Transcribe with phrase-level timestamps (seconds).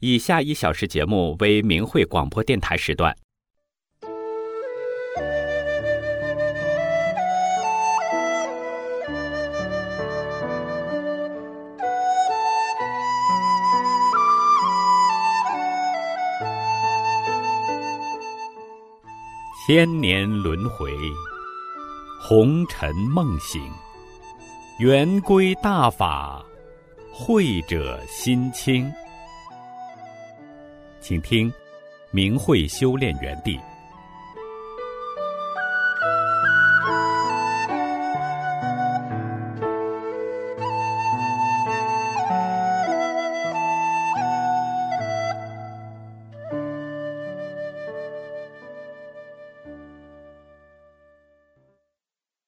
[0.00, 3.14] 以下一小时节目为明慧广播电台时段。
[19.66, 20.90] 千年轮回，
[22.18, 23.62] 红尘梦醒，
[24.78, 26.42] 圆归大法，
[27.12, 28.90] 慧者心清。
[31.02, 31.50] 请听，
[32.12, 33.58] 明慧修炼园地。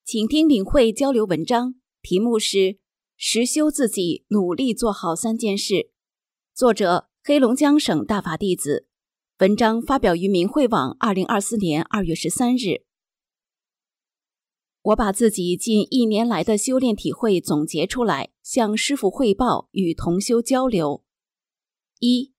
[0.05, 2.59] 请听领会交流文章，题目是
[3.17, 5.75] 《实修自己，努力做好三件事》，
[6.55, 8.89] 作者黑龙江省大法弟子。
[9.39, 12.83] 文章发表于明慧网，二零二四年二月十三日。
[14.83, 21.05] 我把自己近一年来的修炼体会总结出来，向师傅汇报，与同修交流。
[22.01, 22.33] 一、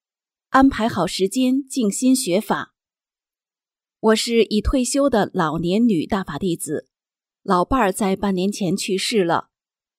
[0.49, 2.75] 安排好时间，静心学法。
[4.01, 6.89] 我是已退休的老年女大法弟子。
[7.41, 9.47] 老伴儿在半年前去世了，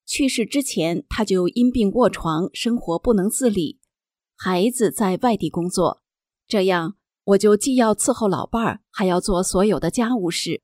[0.05, 3.81] 去世之前他就因病卧床，生活不能自理。
[4.47, 6.03] 孩子在外地工作，
[6.47, 10.61] 这样我就既要伺候老伴儿，还要做所有的家务事。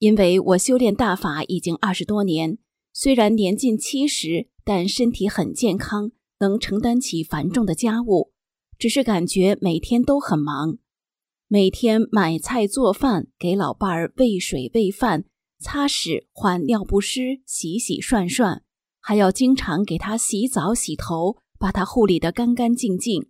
[0.00, 2.58] 因为我修炼大法已经二十多年，
[2.92, 8.34] 虽然年近七十，但身体很健康，能承担起繁重的家务。
[8.78, 10.76] 只是感觉每天都很忙，
[11.48, 15.24] 每天买菜做饭，给老伴儿喂水喂饭。
[15.58, 18.62] 擦屎、换尿不湿、洗洗涮涮，
[19.00, 23.28] 还要经常给他洗澡、洗头，把他护理得干干净净。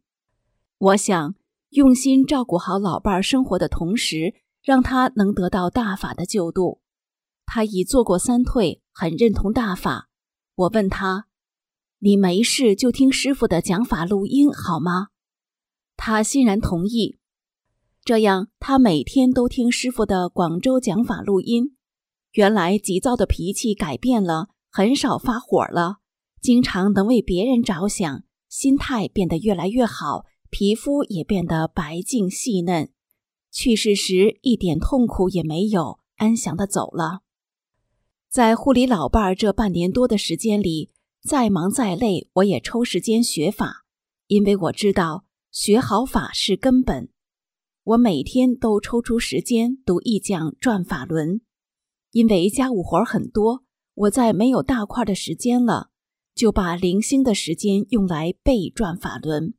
[0.78, 1.34] 我想
[1.70, 6.80] 用心照顾好老伴儿生活的同时，让他能得到大法的救度。
[7.44, 10.08] 他已做过三退，很认同大法。
[10.54, 11.26] 我问他
[11.98, 15.08] ：“你没事就听师傅的讲法录音好吗？”
[15.98, 17.18] 他欣然同意。
[18.04, 21.76] 这样，他每天都听师傅的广州讲法录音。
[22.32, 25.99] 原来急躁的脾气改变了，很少发火了，
[26.40, 32.90] 经常能为别人着想，心态变得越来越好，皮肤也变得白净细嫩。
[33.50, 37.20] 去世时一点痛苦也没有，安详的走了。
[38.28, 40.90] 在护理老伴儿这半年多的时间里，
[41.22, 43.84] 再忙再累，我也抽时间学法，
[44.28, 47.10] 因为我知道学好法是根本。
[47.82, 51.40] 我每天都抽出时间读一讲转法轮。
[52.12, 53.64] 因为家务活很多，
[53.94, 55.89] 我在没有大块的时间了，
[56.34, 59.54] 就把零星的时间用来背转法轮。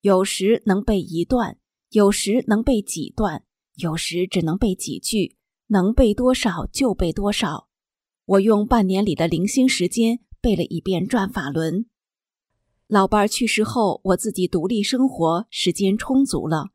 [0.00, 1.58] 有时能背一段，
[1.90, 3.44] 有时能背几段，
[3.76, 7.68] 有时只能背几句，能背多少就背多少。
[8.24, 11.86] 我用半年里的零星时间背了一遍转法轮。
[12.86, 16.70] 老伴儿去世后，我自己独立生活，时间充足了。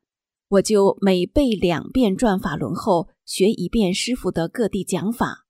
[0.48, 5.46] 我就每背两遍转法轮后，学一遍师傅的各地讲法。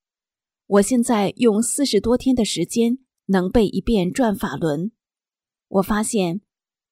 [0.68, 2.98] 我现在用四十多天的时间
[3.28, 4.92] 能背一遍转法轮。
[5.68, 6.42] 我发现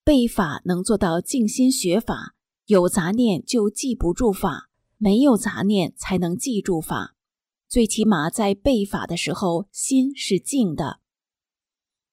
[0.04, 2.36] 背法能做到静心学法，
[2.66, 7.16] 有杂念就记不住法，没有杂念才能记住法。
[7.68, 11.00] 最起码在背法的时候，心是静的。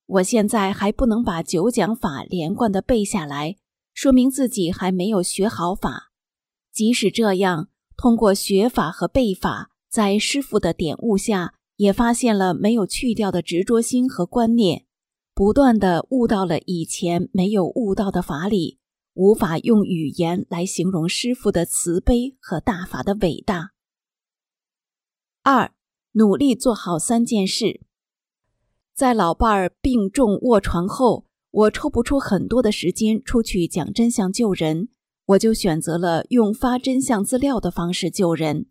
[0.07, 3.57] 我现在还不能把九讲法连贯的背下来。
[3.93, 6.13] 说明自己还没有学好法，
[6.73, 14.85] 即使这样，通过学法和背法，在师傅的点悟下，也发现了没有去掉的执着心和观念，
[15.35, 18.79] 不断的悟到了以前没有悟到的法理，
[19.15, 23.71] 无法用语言来形容师傅的慈悲和大法的伟大。
[25.43, 25.73] 二，
[26.13, 27.81] 努力做好三件事，
[28.95, 31.29] 在老伴儿病重卧床后。
[31.53, 34.91] 我抽不出很多的时间出去讲真相救人，
[35.25, 38.67] 我就选择了用发真相资料的方式救人。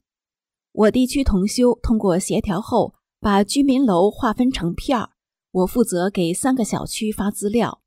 [0.71, 5.11] 我地区同修通过协调后，把居民楼划分成片儿，
[5.51, 7.81] 我负责给三个小区发资料，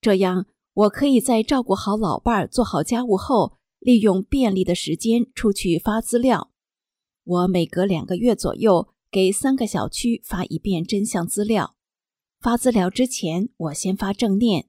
[0.00, 6.50] 这样我可以在照顾好老伴儿、做好家务后，利用便利的时间出去发资料。
[7.24, 11.76] 我每隔两个月左右给三个小区发一遍真相资料。
[12.40, 14.66] 发资料之前，我先发正念，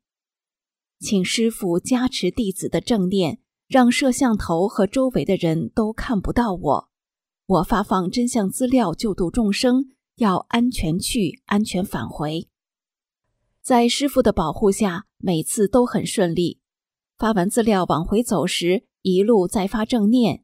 [0.99, 6.89] 请师傅加持弟子的正念，让摄像头和周围的人都看不到我。
[7.45, 12.47] 我发放真相资料救度众生，要安全去，安全返回。
[13.61, 16.59] 在师傅的保护下，每次都很顺利。
[17.17, 20.43] 发完资料往回走时，一路再发正念。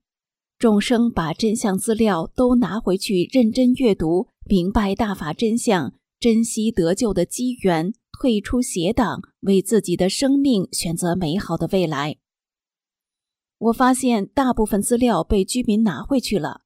[0.57, 12.17] 众生把真相资料都拿回去，认真阅读，明白大法真相，珍惜得救的机缘，退出邪党，为自己的生命选择美好的未来。
[13.57, 16.63] 我发现大部分资料被居民拿回去了。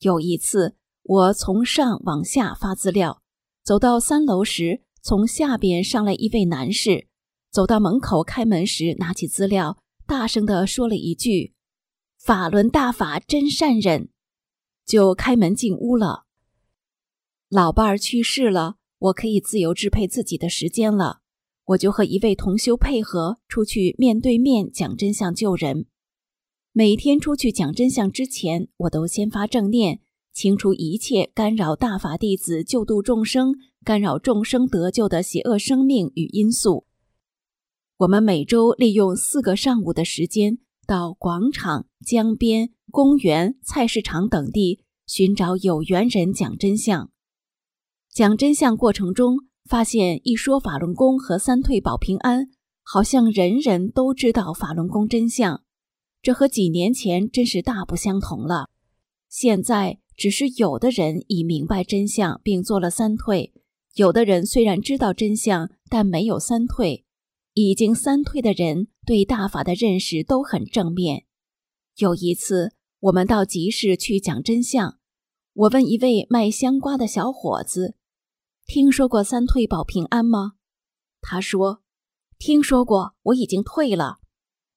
[0.00, 3.22] 有一次，我从上往下发资料，
[3.62, 7.08] 走到三楼时，从下边上来一位男士，
[7.50, 11.54] 走到门口开门时，拿起资料，大声地说了一句。
[12.18, 14.08] 法轮大法真善忍，
[14.86, 16.24] 就开门进屋了。
[17.50, 21.20] 老伴儿去世了，我可以自由支配自己的时间了。
[21.66, 25.86] 我就和一位同修配合，出去面对面讲真相救人。
[26.76, 30.00] 每天出去讲真相之前，我都先发正念，
[30.32, 33.54] 清除一切干扰大法弟子救度众生、
[33.84, 36.84] 干扰众生得救的邪恶生命与因素。
[37.98, 40.58] 我们每周利用四个上午的时间。
[40.84, 47.10] 到广场、江边、公园、菜市场等地寻找有缘人讲真相。
[48.12, 52.48] 讲真相过程中，发现一说法轮功和三退保平安，
[52.82, 55.62] 好像人人都知道法轮功真相。
[56.24, 58.70] 这和几年前真是大不相同了。
[59.28, 63.52] 现在只是有的人已明白真相并做了三退，
[63.96, 67.04] 有的人虽然知道真相，但没有三退。
[67.52, 71.26] 已经三退的人对大法的认识都很正面。
[71.98, 74.98] 有一次，我们到集市去讲真相，
[75.52, 77.96] 我问一位卖香瓜的小伙子
[78.64, 80.54] ：“听说过三退保平安吗？”
[81.20, 81.82] 他说
[82.40, 84.20] ：“听说过，我已经退了。”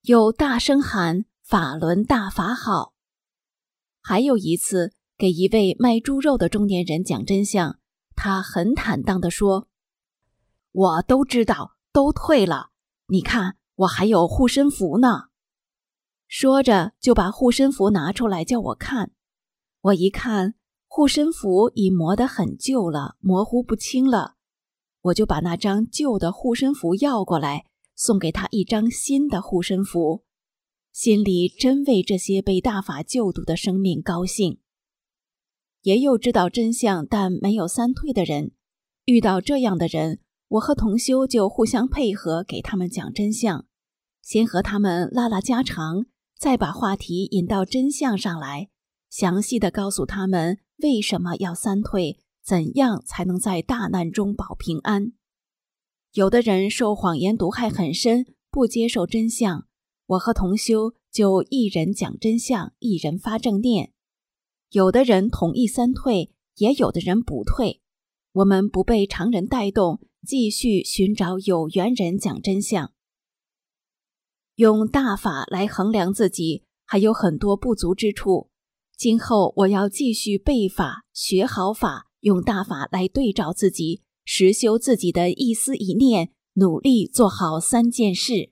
[0.04, 2.94] 又大声喊：“法轮大法好！”
[4.04, 7.80] 还有一次，给一位卖猪肉的中年人讲真相，
[8.16, 9.68] 他很坦荡地说
[10.72, 12.70] ：“我都知道。”都退了，
[13.08, 15.30] 你看我还有护身符呢。
[16.28, 19.14] 说着就把护身符拿出来叫我看。
[19.82, 20.54] 我一看
[20.88, 24.36] 护身符已磨得很旧了，模糊不清了。
[25.02, 27.66] 我就把那张旧的护身符要过来，
[27.96, 30.24] 送给他一张新的护身符，
[30.98, 34.58] 心里真为这些被大法救度的生命高兴。
[35.84, 38.50] 也有知道真相但没有三退的人，
[39.06, 40.22] 遇到这样的人。
[40.48, 43.68] 我和同修就互相配合，给他们讲真相，
[44.24, 48.70] 先和他们拉拉家常，再把话题引到真相上来，
[49.08, 55.14] 详细的告诉他们为什么要三退，怎样才能在大难中保平安。
[56.14, 59.68] 有的人受谎言毒害很深，不接受真相，
[60.08, 63.94] 我和同修就一人讲真相，一人发正念。
[64.72, 67.82] 有的人同意三退，也有的人不退，
[68.34, 70.02] 我们不被常人带动。
[70.26, 72.92] 继续寻找有缘人讲真相，
[74.56, 78.50] 用大法来衡量自己还有很多不足之处。
[78.98, 88.52] 今后我要继续背法、学好法，用大法来对照自己，实修自己的一思一念，努力做好三件事。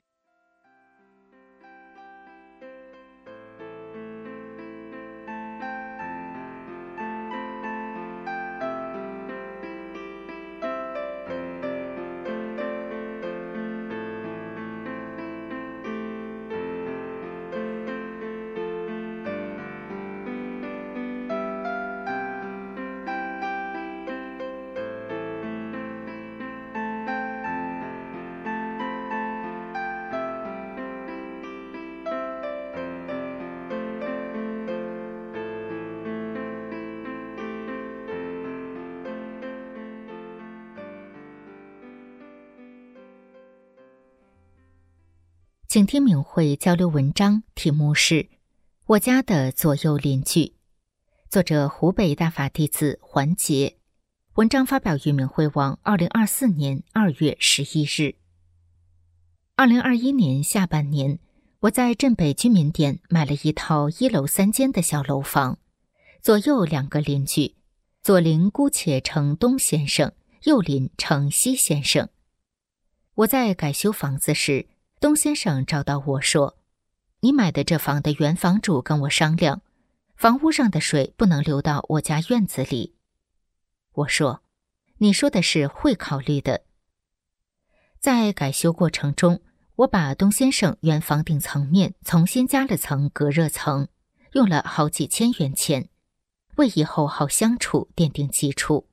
[45.75, 48.23] 请听明慧交流文章，题目是
[48.85, 50.39] 《我家的左右邻居》，
[51.29, 53.75] 作者湖北大法弟子环节。
[54.35, 58.15] 文章发表于明慧网，二零二四年二月十一日。
[59.57, 61.19] 二零二一年下半年，
[61.59, 65.59] 我在镇北居民点买了一套一楼三间的小楼房，
[66.21, 67.55] 左右两个邻居，
[68.01, 70.13] 左邻姑且称东先生，
[70.43, 72.07] 右邻称西先生。
[73.15, 74.67] 我在改修房子时。
[75.05, 76.57] 东先生找到我说
[77.21, 79.61] ：“你买的这房的原房主跟我商量，
[80.15, 82.95] 房屋上的水不能流到我家院子里。”
[83.93, 84.41] 我说
[84.97, 86.63] ：“你说的是会考虑的。”
[88.01, 89.41] 在改修过程中，
[89.75, 93.87] 我把东先生原房顶层面重新加了层隔热层，
[94.31, 95.87] 用了好几千元钱，
[96.55, 98.87] 为以后好相处奠定基础。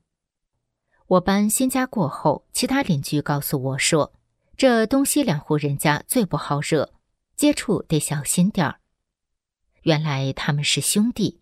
[1.06, 4.12] 我搬新家过后，其他邻居告诉我说。
[4.56, 6.92] 这东西两户人家最不好惹，
[7.36, 8.80] 接触得小心点儿。
[9.82, 11.40] 原来他们是兄弟。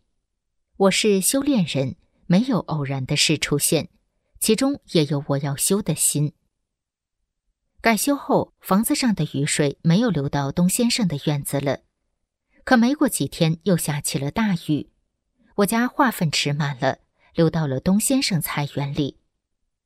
[0.76, 3.90] 我是修炼人，没有偶然的事出现，
[4.38, 6.32] 其中也有我要修的心。
[7.82, 11.80] 改修后，房子上的雨水没有流到东先生的院子了。
[12.64, 14.90] 可没过几天，又下起了大雨，
[15.56, 16.98] 我家化粪池满了，
[17.34, 19.18] 流到了东先生菜园里。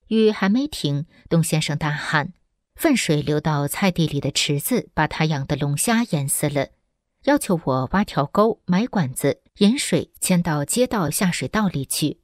[0.09, 2.35] 雨还没停，东先生大喊
[2.75, 6.69] ：“粪水流到菜地里的池子，把他养的龙虾淹死了！”
[7.25, 12.21] 要求我挖条沟，埋管子，引水迁到街道下水道里去。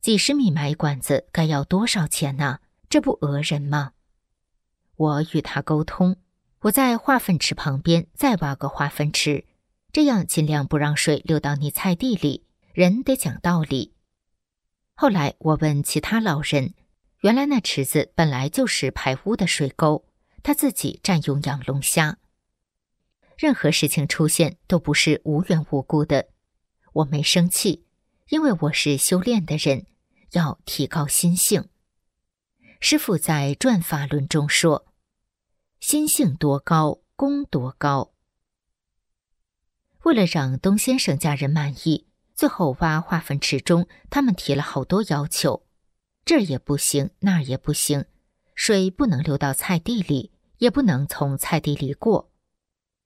[0.00, 2.60] 几十米埋管子，该要多少钱呢？
[2.88, 3.92] 这不讹人吗？
[4.96, 6.16] 我与他沟通，
[6.60, 9.44] 我在化粪池旁边再挖个化粪池，
[9.92, 12.46] 这样尽量不让水流到你菜地里。
[12.72, 13.92] 人得讲道理。
[14.94, 16.74] 后来我问其他老人，
[17.24, 20.04] 原来那池子本来就是排污的水沟，
[20.42, 22.18] 他自己占用养龙虾。
[23.38, 26.28] 任何事情出现都不是无缘无故的。
[26.92, 27.86] 我没生气，
[28.28, 29.86] 因为我是修炼的人，
[30.32, 31.66] 要提高心性。
[32.78, 34.86] 师傅在《转法论》中说
[35.80, 38.12] ：“心性多高，功多高。”
[40.04, 45.63] 为了让东先生家人满意，最后挖化粪池中，他们提了好多要求：
[46.24, 48.04] 这儿也不行，那儿也不行，
[48.54, 52.30] 水不能流到菜地里，也不能从菜地里过。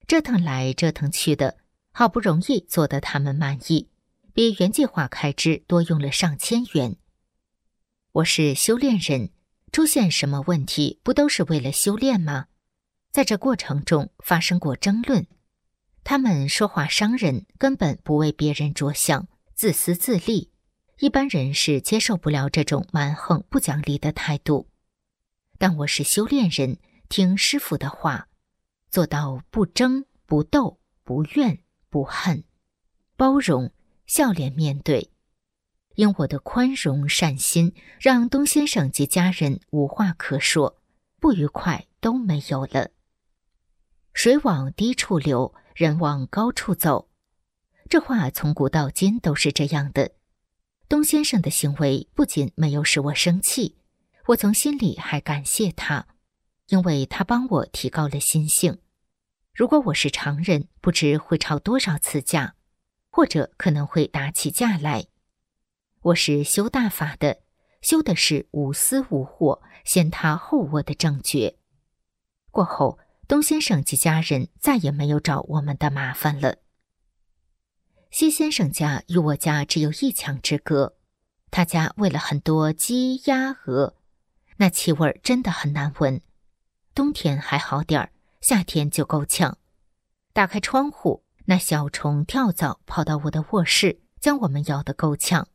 [0.06, 1.58] 折腾来折腾去的，
[1.92, 3.88] 好不容易做得他们满意，
[4.32, 6.96] 比原计划开支多用了上千元。
[8.12, 9.30] 我是修炼人。
[9.70, 12.46] 出现什么问题，不都是为了修炼吗？
[13.12, 15.26] 在这过程中发生过争论，
[16.04, 20.50] 他们说话伤人，根本不为别人着想，自私自利。
[21.00, 24.68] 一般人是接受不了这种蛮横不讲理的态度。
[25.56, 26.78] 但我是修炼人，
[27.08, 28.26] 听师傅的话，
[28.90, 32.42] 做到不争、不斗、不怨、不恨，
[33.16, 33.72] 包容、
[34.06, 35.12] 笑脸面对。
[35.94, 40.80] 因我的宽容善心，让东先生及家人无话可说，
[41.20, 42.90] 不愉快都没有了。
[44.12, 47.08] 水往低处流，人往高处走，
[47.88, 50.17] 这话从古到今都是这样的。
[50.88, 53.76] 东先生的行为不仅没有使我生气，
[54.28, 56.06] 我从心里还感谢他，
[56.68, 58.78] 因为他帮我提高了心性。
[59.52, 62.54] 如果我是常人，不知会吵多少次架，
[63.10, 65.08] 或者可能会打起架来。
[66.00, 67.42] 我是修大法的，
[67.82, 71.56] 修的是无私无惑、先他后我的正觉。
[72.50, 76.56] 过后，东先生及家人再也没有找我们的麻烦了。
[78.10, 80.96] 西先生家与我家只有一墙之隔，
[81.50, 83.94] 他家喂了很多鸡、鸭、鹅，
[84.56, 86.20] 那气味真的很难闻。
[86.94, 88.10] 冬天还好点儿，
[88.40, 89.58] 夏天就够呛。
[90.32, 95.46] 打开窗户，那小虫跳蚤跑到我的卧室，将我们咬得够呛。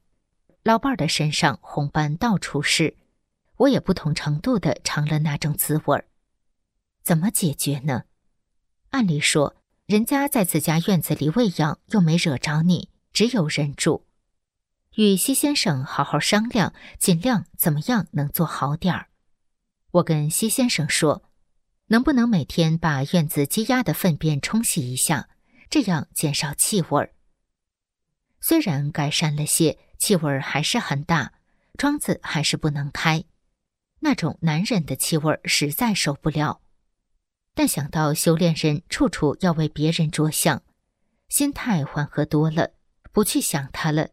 [0.63, 2.95] 老伴儿的身上红斑到处是，
[3.57, 6.05] 我也不同程度的尝了那种滋味儿。
[7.01, 8.03] 怎么解决呢？
[8.91, 9.55] 按理说，
[9.93, 14.07] 人家在自家院子里喂养，又没惹着你，只有忍住，
[14.95, 19.09] 与西先生好好商量，尽量怎么样能做好点儿。
[19.91, 21.21] 我跟西先生说，
[21.89, 25.29] 能不能每天把院子鸡鸭的粪便冲洗一下，
[25.69, 27.13] 这样减少气味儿。
[28.41, 29.77] 虽然改善了些。
[29.99, 31.33] 气味儿还是很大，
[31.77, 33.23] 窗子还是不能开，
[33.99, 36.62] 那种难忍的气味儿实在受不了。
[37.53, 40.63] 但想到修炼人处处要为别人着想，
[41.29, 42.71] 心态缓和多了，
[43.11, 44.09] 不去想他了，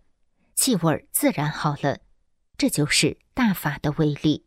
[0.54, 2.00] 气味自然好了。
[2.58, 4.44] 这就是大法的威力。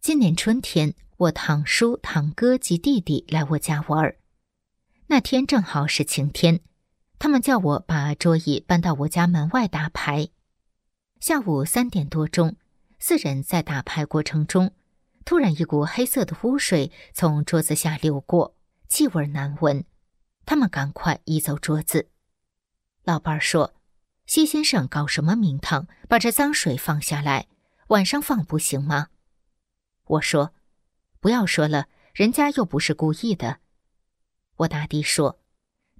[0.00, 4.14] 今年春天，我堂叔、堂哥及弟弟来我家玩，
[5.08, 6.60] 那天正好是晴天。
[7.18, 10.28] 他们叫我把桌椅搬到我家门外打牌。
[11.18, 12.54] 下午三点多钟，
[13.00, 14.72] 四人在打牌过程中，
[15.24, 18.54] 突然一股黑色的污水从桌子下流过，
[18.88, 19.84] 气味难闻。
[20.46, 22.08] 他们赶快移走桌子。
[23.04, 23.74] 老伴儿说
[24.26, 25.86] ：“西先生搞什么名堂？
[26.08, 27.48] 把这脏水放下来，
[27.88, 29.08] 晚上放不行吗？”
[30.04, 30.54] 我说
[31.20, 33.58] ：“不要说了，人家又不是故意的。”
[34.56, 35.38] 我大弟说。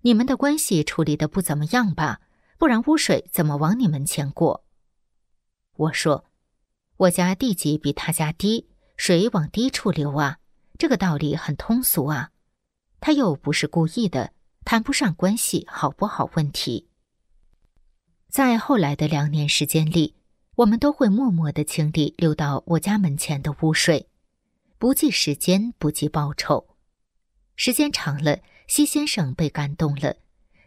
[0.02, 2.20] 你们的关系处理的不怎么样吧？
[2.56, 4.64] 不然污水怎么往你们前过？
[5.74, 6.24] 我说，
[6.98, 8.67] 我家地基比他家低，
[8.98, 10.38] 水往低处流啊，
[10.76, 12.30] 这个道理很通俗啊。
[13.00, 14.32] 他又不是故意的，
[14.64, 16.88] 谈不上关系好不好问题。
[18.28, 20.16] 在后来的两年时间里，
[20.56, 24.08] 我们都会默默的清理流到我家门前的污水，
[24.78, 26.66] 不计时间，不计报酬。
[27.54, 30.16] 时间长了，西先生被感动了，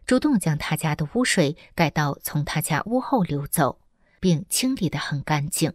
[0.06, 3.82] 主动将他家的污水改到从他家屋后流走，
[4.22, 5.74] 并清理得很干净。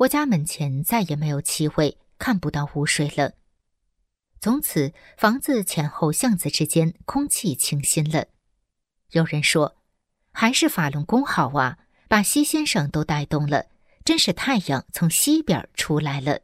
[0.00, 3.34] 我家门前再也没有气味，看不到污水了。
[4.40, 8.28] 从此，房子前后巷子之间空气清新了。
[9.10, 9.76] 有人说，
[10.32, 13.66] 还是法轮功好啊，把西先生都带动了，
[14.02, 16.40] 真是太阳从西边出来了。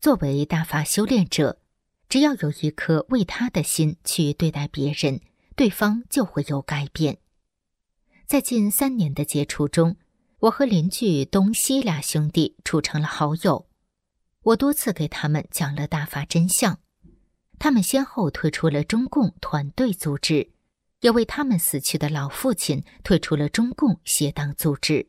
[0.00, 1.60] 作为大法修炼者。
[2.08, 5.20] 只要有一颗为他的心去对待别人，
[5.56, 7.18] 对方就会有改变。
[8.28, 9.96] 在近三年的接触中，
[10.40, 13.66] 我和邻居东西俩兄弟处成了好友。
[14.42, 16.78] 我多次给他们讲了大法真相，
[17.58, 20.52] 他们先后退出了中共团队组织，
[21.00, 25.08] 也为他们死去的老父亲退出了中共邪党组织。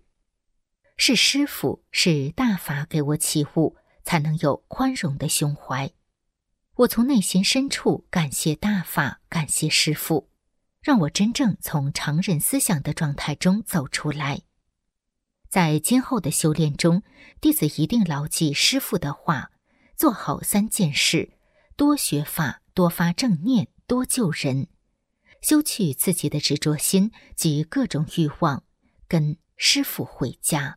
[0.96, 5.92] 是师傅，是大法给我启悟，才能有宽容的胸怀。
[6.78, 10.30] 我从内心深处感谢大法，感谢师父，
[10.82, 14.42] 让我真正从常人思想的状态中走出来。
[15.58, 17.02] 在今后的修炼中，
[17.42, 19.50] 弟子一定牢记师父的话，
[19.96, 21.32] 做好三件事：
[21.76, 24.68] 多学法，多发正念，多救人，
[25.42, 28.66] 修去自己的执着心及各种欲望，
[29.08, 30.77] 跟师父回家。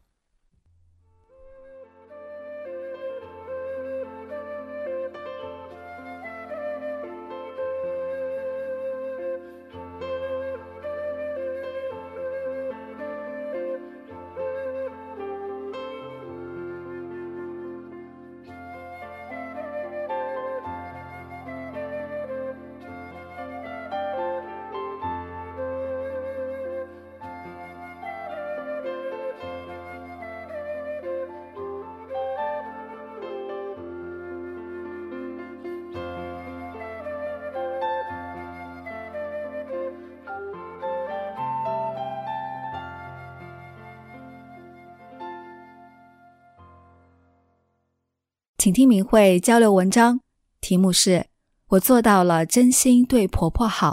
[48.60, 50.20] 请听明慧交流文章，
[50.60, 51.10] 题目是
[51.68, 53.92] 《我做到了真心对婆婆好》，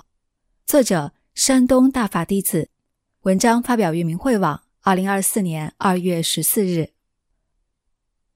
[0.70, 2.70] 作者山东大法弟子。
[3.22, 6.90] 文章发表于明慧网，二零二四年二月十四日。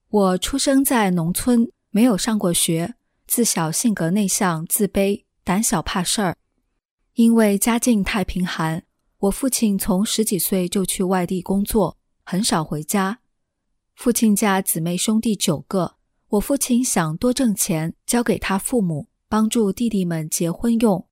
[0.08, 2.94] 我出生在农村，没有上过学，
[3.26, 6.38] 自小性格内向、自卑、胆小怕事儿。
[7.12, 8.84] 因为家境太贫寒，
[9.18, 13.18] 我父亲从十几岁就去外地工作，很少回家。
[13.94, 15.96] 父亲家姊妹兄弟九个。
[16.32, 21.06] 我父亲想多挣钱，交给他父母，帮助弟弟们结婚用。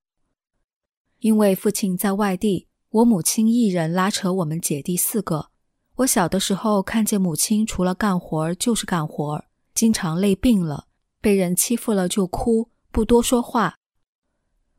[1.18, 5.50] 因为父亲在外地，我母亲一人拉扯我们姐弟四个。
[5.96, 10.86] 我小的时候看见母亲除了干活就是干活，经常累病了，
[11.20, 13.74] 被人欺负了就哭，不多说话。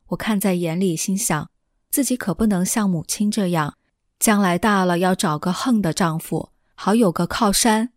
[0.08, 1.48] 我看在眼里，心想
[1.88, 3.76] 自己可不能像母亲这样，
[4.18, 7.92] 将来大了要找个横的丈夫，好有个靠山。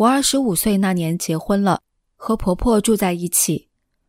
[0.00, 1.82] 我二十五岁那年结婚了，
[2.16, 3.68] 和婆婆住在一起。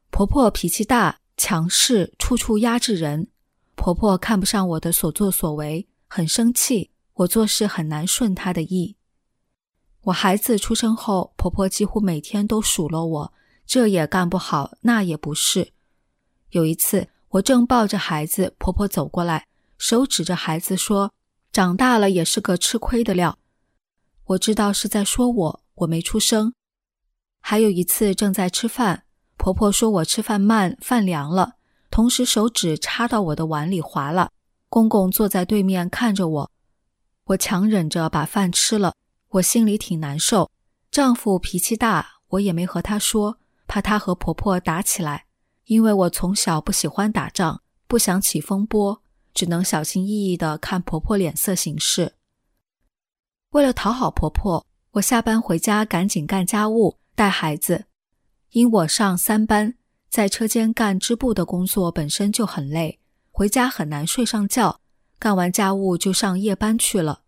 [0.09, 3.27] 婆婆脾气大、强势，处处压制人。
[3.75, 6.91] 婆婆看不上我的所作所为，很生气。
[7.15, 8.95] 我做事很难顺她的意。
[10.03, 13.33] 我孩子出生后，婆婆几乎每天都数落我，
[13.65, 15.73] 这也干不好，那也不是。
[16.51, 21.11] 有一次，我正抱着孩子，婆婆走过来，手指着孩子说
[21.51, 23.37] ：“长大了也是个吃亏的料。”
[24.23, 25.61] 我知道是在说我。
[25.81, 26.53] 我没出声。
[27.39, 29.03] 还有一次，正在吃饭，
[29.37, 31.55] 婆婆说我吃饭慢，饭凉了，
[31.89, 34.31] 同时手指插到我的碗里滑了。
[34.69, 36.51] 公公坐在对面看着我，
[37.25, 38.95] 我强忍着把饭吃了。
[39.29, 40.49] 我心里挺难受。
[40.91, 45.25] 丈夫脾气大，我也没和他说，怕他和婆婆打起来。
[45.65, 49.01] 因为我从小不喜欢打仗，不想起风波，
[49.33, 52.15] 只能小心翼翼地看婆婆脸色行事。
[53.51, 54.65] 为了讨好婆婆。
[54.95, 57.85] 我下班回家，赶紧干家务、带孩子。
[58.49, 59.75] 因我上三班，
[60.09, 62.99] 在车间干织布的工作本身就很累，
[63.31, 64.81] 回家很难睡上觉。
[65.17, 67.21] 干完家务就上夜班去了。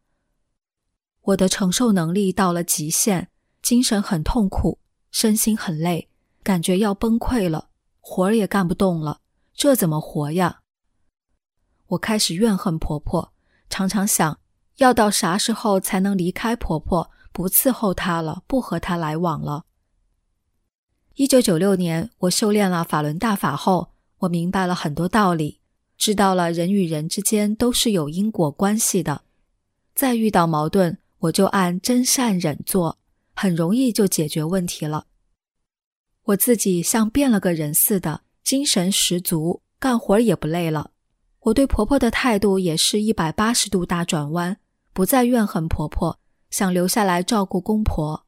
[1.21, 3.29] 我的承受能力到了极限，
[3.61, 6.09] 精神很痛苦，身心很累，
[6.43, 7.69] 感觉要崩溃了，
[8.01, 9.21] 活儿也干不动了。
[9.53, 10.59] 这怎么活呀？
[11.87, 13.31] 我开始怨恨婆婆，
[13.69, 14.37] 常常想，
[14.77, 17.09] 要到啥时候才能离开婆婆？
[17.33, 19.65] 不伺候他了，不和他来往了。
[21.15, 25.59] 一九九六年，我修炼了法轮大法后，我明白了很多道理，
[25.97, 29.23] 知道了人与人之间都是有因果关系的。
[29.93, 32.97] 再遇到矛盾，我就按真善忍做，
[33.33, 35.07] 很容易就解决问题了。
[36.23, 40.91] 我自己像变了个人似的，精神十足，干活也不累了。
[41.41, 44.57] 我对婆婆的态度也是一百八十度大转弯，
[44.93, 46.17] 不再怨恨婆婆，
[46.53, 48.27] 想留下来照顾公婆。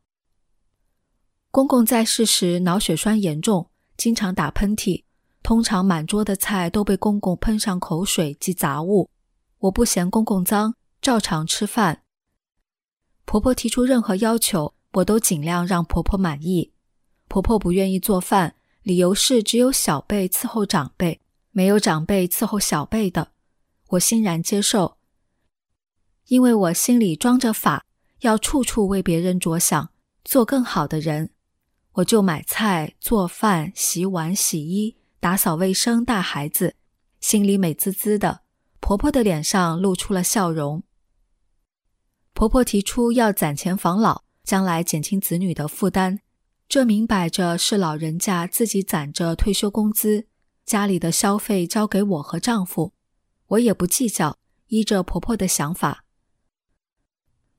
[1.52, 5.04] 公公在世时脑血栓严重，经常打喷嚏，
[5.44, 9.12] 通常满桌的菜都被公公喷上口水及杂物。
[9.60, 12.02] 我不嫌公公脏，照常吃饭。
[13.26, 16.74] 婆婆提出任何要求，我都尽量让婆婆满意。
[17.28, 23.34] 婆婆不愿意做饭，理由是只有小辈伺候长辈，没有长辈伺候小辈的。
[23.90, 24.98] 我欣然接受，
[26.26, 27.86] 因为我心里装着法，
[28.22, 29.90] 要处处为别人着想，
[30.24, 31.32] 做更好的人。
[31.94, 36.76] 我就买菜、做饭、洗碗、洗衣、打扫卫生、带孩子，
[37.20, 38.42] 心里美滋滋的。
[38.80, 40.84] 婆婆的脸上露出了笑容。
[42.34, 46.20] 婆婆提出要攒钱防老，将来减轻子女的负担。
[46.68, 50.28] 这明摆着是老人家自己攒着退休工资，
[50.66, 52.94] 家里的消费交给我和丈夫，
[53.48, 54.38] 我也不计较。
[54.68, 56.05] 依着婆婆的想法，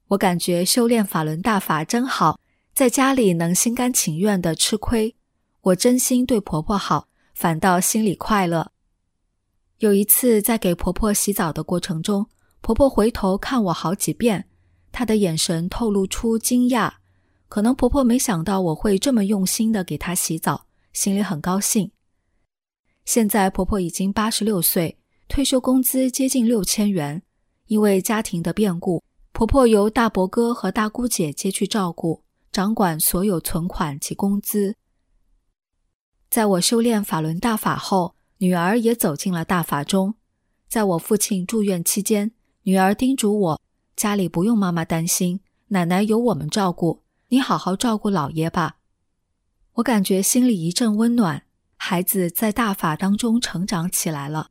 [0.09, 2.39] 我感觉修炼法轮大法真好，
[2.73, 5.17] 在家里能心甘情愿的吃亏。
[5.63, 8.71] 我真心对婆婆好，反倒心里快乐。
[9.79, 12.27] 有一次在给婆婆洗澡的过程中，
[12.61, 14.49] 婆婆回头看我好几遍，
[14.93, 16.93] 她的眼神透露出惊讶。
[17.49, 21.91] 可能婆婆没想到我会这么用心的给她洗澡，心里很高兴。
[23.05, 27.23] 现在婆婆已经八十六岁，退休工资接近六千元。
[27.67, 29.03] 因为家庭的变故，
[29.37, 34.77] 婆婆由大伯哥和大姑姐接去照顾，掌管所有存款及工资。
[36.31, 40.15] 在我修炼法轮大法后，女儿也走进了大法中。
[40.69, 43.61] 在我父亲住院期间，女儿叮嘱我：
[43.95, 47.03] 家里不用妈妈担心，奶奶由我们照顾。
[47.29, 48.79] 你好好照顾老爷吧，
[49.75, 51.43] 我感觉心里一阵温暖。
[51.77, 54.51] 孩子在大法当中成长起来了。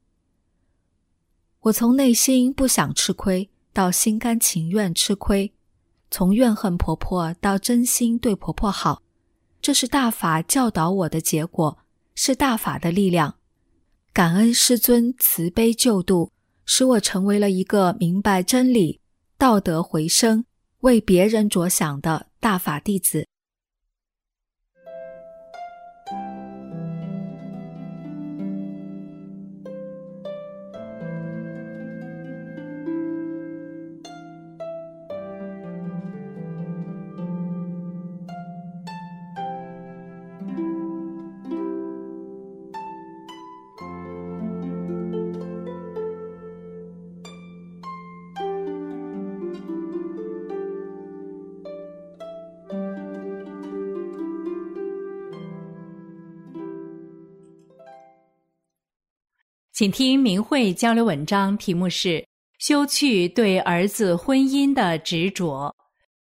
[1.61, 5.51] 我从内心不想吃亏，到心甘情愿吃亏；
[6.09, 9.03] 从怨恨婆婆到真心对婆婆好，
[9.61, 11.77] 这是大法教导我的结果，
[12.15, 13.35] 是大法的力量。
[14.13, 16.31] 感恩师尊慈悲救度，
[16.65, 19.01] 使我成为了一个明白真理、
[19.37, 20.45] 道德回升、
[20.79, 22.27] 为别人着想的。
[22.39, 23.27] 大法弟子。
[59.85, 62.09] 请听明慧交流文章，题目是
[62.57, 65.71] 《修去对儿子婚姻的执着》，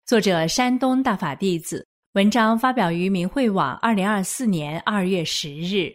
[0.06, 1.86] 作者山东大法弟子。
[2.12, 5.90] 文章发表于明慧网，二零二四年二月十日。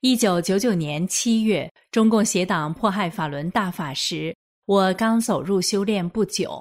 [0.00, 6.60] 一九九九年七月，中共邪党迫害法轮大法时，我刚走入修炼不久。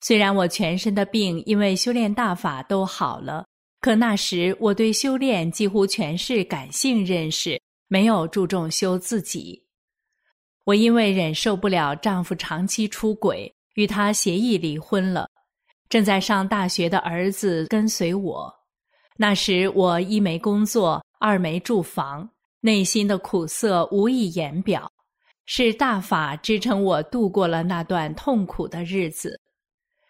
[0.00, 3.46] 虽然我全身的病因为修炼大法都好了，
[3.80, 7.61] 可那时我对修炼几乎全是感性认识。
[7.92, 9.66] 没有注重修自己，
[10.64, 15.28] 我因为忍受不了丈夫长期出轨，与他协议离婚了。
[15.90, 18.50] 正在上大学的儿子跟随我，
[19.18, 22.26] 那时我一没工作，二没住房，
[22.62, 24.90] 内心的苦涩无以言表。
[25.44, 29.38] 是大法支撑我度过了那段痛苦的日子。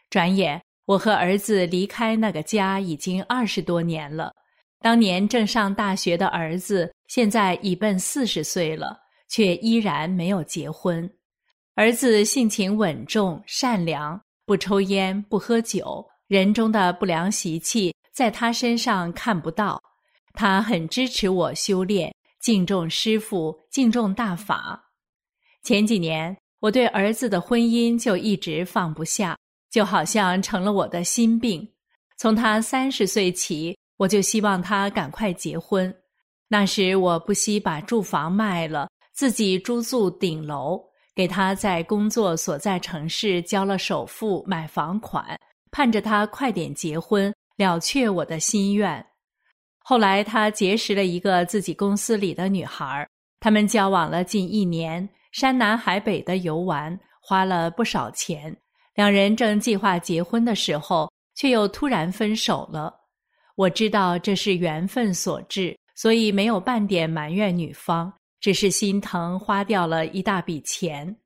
[0.09, 4.33] 转眼，我和儿子离开那个家已经二十多年了。
[4.79, 8.99] 当年正上大学的儿子，现在已奔四十岁了，
[9.29, 11.07] 却依然没有结婚。
[11.75, 19.79] 儿子性情稳重、善良，不抽烟、不喝酒，人中的不良习气在他身上看不到。
[20.33, 24.83] 他很支持我修炼，敬重师傅，敬重大法。
[25.63, 29.37] 前几年，我对儿子的婚姻就一直放不下，
[29.71, 31.69] 就好像成了我的心病。
[32.17, 33.77] 从他三十岁起。
[33.99, 35.95] 我就希望他赶快结婚。
[36.53, 40.79] 那时我不惜把住房卖了，自己租住顶楼，
[41.15, 45.35] 给他在工作所在城市交了首付买房款，
[45.71, 49.03] 盼着他快点结婚，了却我的心愿。
[49.79, 53.09] 后来他结识了一个自己公司里的女孩，
[53.41, 58.55] 他们交往了近一年，山南海北的游玩，花了不少钱。
[58.95, 62.95] 两人正计划结婚的时候，却又突然分手了。
[63.57, 71.17] 我知道这是缘分所致，所以没有半点埋怨女方，只是心疼花掉了一大笔钱。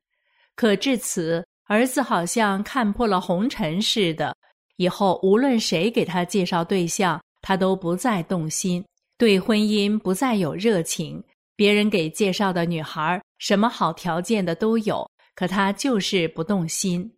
[0.55, 4.37] 可至此，儿子好像看破了红尘似的，
[4.75, 8.85] 以后无论谁给他介绍对象，他都不再动心，
[9.17, 11.23] 对婚姻不再有热情。
[11.55, 17.11] 别人给介绍的女孩，什么好条件的都有，可他就是不动心。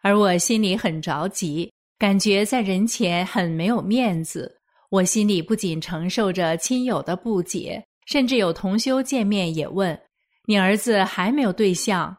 [0.00, 4.59] 而我心里很着急，感觉在人前很没有面子。
[4.90, 9.98] 我心里不仅承受着亲友的不解，甚至有同修见面也问
[10.46, 12.16] ：“你儿子还没有对象？”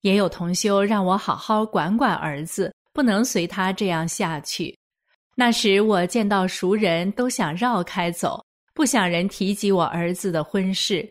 [0.00, 4.76] 也有同修让我好好管管儿子，不能随他这样下去。
[5.36, 8.42] 那时我见到熟人都想绕开走，
[8.74, 11.08] 不想人提及我儿子的婚事。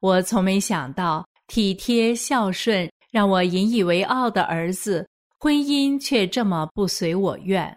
[0.00, 5.06] 我从没想到体贴孝顺、让我引以为傲的儿子，
[5.38, 7.76] 婚姻却这么不随我愿。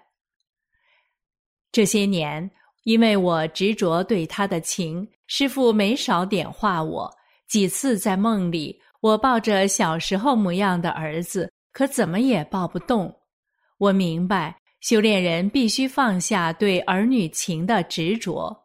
[1.75, 2.49] 这些年，
[2.85, 7.13] 因为我执着对他的情，师傅没少点化我，
[7.49, 8.79] 几次在梦里。
[9.01, 13.13] 我抱着小时候模样的儿子，可怎么也抱不动。
[13.77, 18.57] 我明白，修炼人必须放下对儿女情的执着。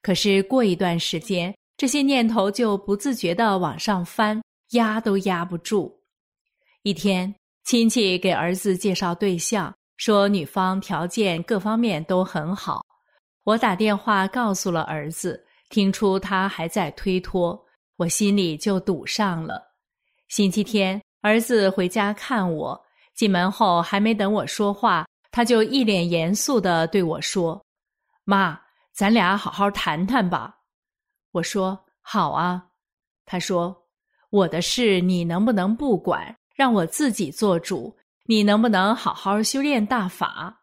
[0.00, 5.92] 可是过一段时间，这些念头就不自觉地往上翻，压都压不住。
[6.84, 12.84] 一天，亲戚给儿子介绍对象，说女方条件各方面都很好。
[13.44, 19.62] 我打电话告诉了儿子，听出他还在推脱，我心里就堵上了。
[20.26, 22.84] 星期天，儿子回家看我，
[23.14, 27.64] 进门后还没等我说话，他就一脸严肃地对我说
[28.26, 28.60] ：“妈，
[28.92, 30.52] 咱俩好好谈谈吧。”
[31.30, 32.60] 我说：“好啊。”
[33.24, 33.84] 他说
[34.30, 37.96] ：“我的事你能不能不管，让我自己做主？
[38.32, 40.62] 你能不能好好修炼大法？”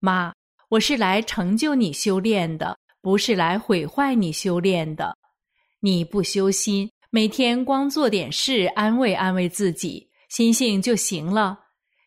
[0.00, 0.32] 妈，
[0.70, 5.14] 我是来成就你修炼的，不是来毁坏你修炼的。
[5.80, 6.90] 你不修心。
[7.10, 11.58] 每天光做点事，安慰安慰自己，心性就行了。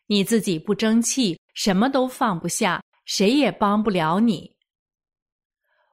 [0.08, 4.56] 你自己不争气，什么都放不下，谁也帮不了你。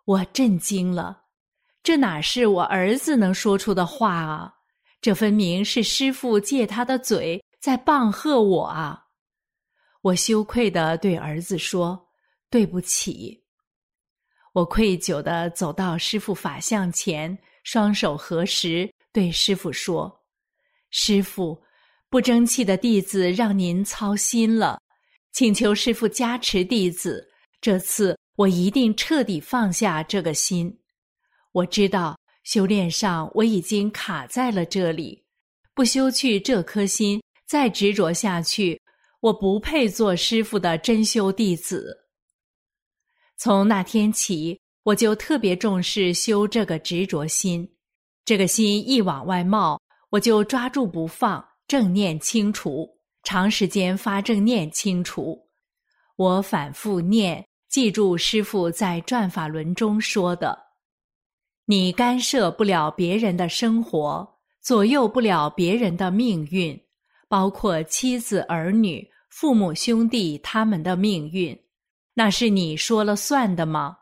[0.05, 1.25] 我震惊了，
[1.83, 4.51] 这哪是我儿子能说出的话啊？
[4.99, 9.00] 这分明是师傅借他的嘴在棒喝我啊！
[10.01, 12.09] 我羞愧的对儿子说
[12.49, 13.43] ：“对不起。”
[14.53, 18.91] 我愧疚的走到师傅法像前，双手合十。
[19.13, 20.23] 对师傅说
[20.89, 21.61] ：“师傅，
[22.09, 24.81] 不争气的弟子让您操心了，
[25.33, 27.29] 请求师傅加持弟子。
[27.59, 30.79] 这次我一定彻底放下这个心。
[31.51, 35.23] 我知道修炼上我已经卡在了这里，
[35.73, 38.80] 不修去这颗心，再执着下去，
[39.21, 42.09] 我不配做师傅的真修弟子。
[43.37, 47.67] 从那天起，我就特别重视修这个执着心。”
[48.23, 49.81] 这个心一往外冒，
[50.11, 52.87] 我就抓住不放，正念清除，
[53.23, 55.49] 长时间发正念清除。
[56.15, 60.57] 我反复念，记住师傅在转法轮中说的
[61.65, 66.79] ：“你干涉不了别人的生活，左右不了别人的命运，
[67.27, 71.59] 包括妻子儿女、父母兄弟他们的命运，
[72.13, 73.97] 那是你说了算的吗？”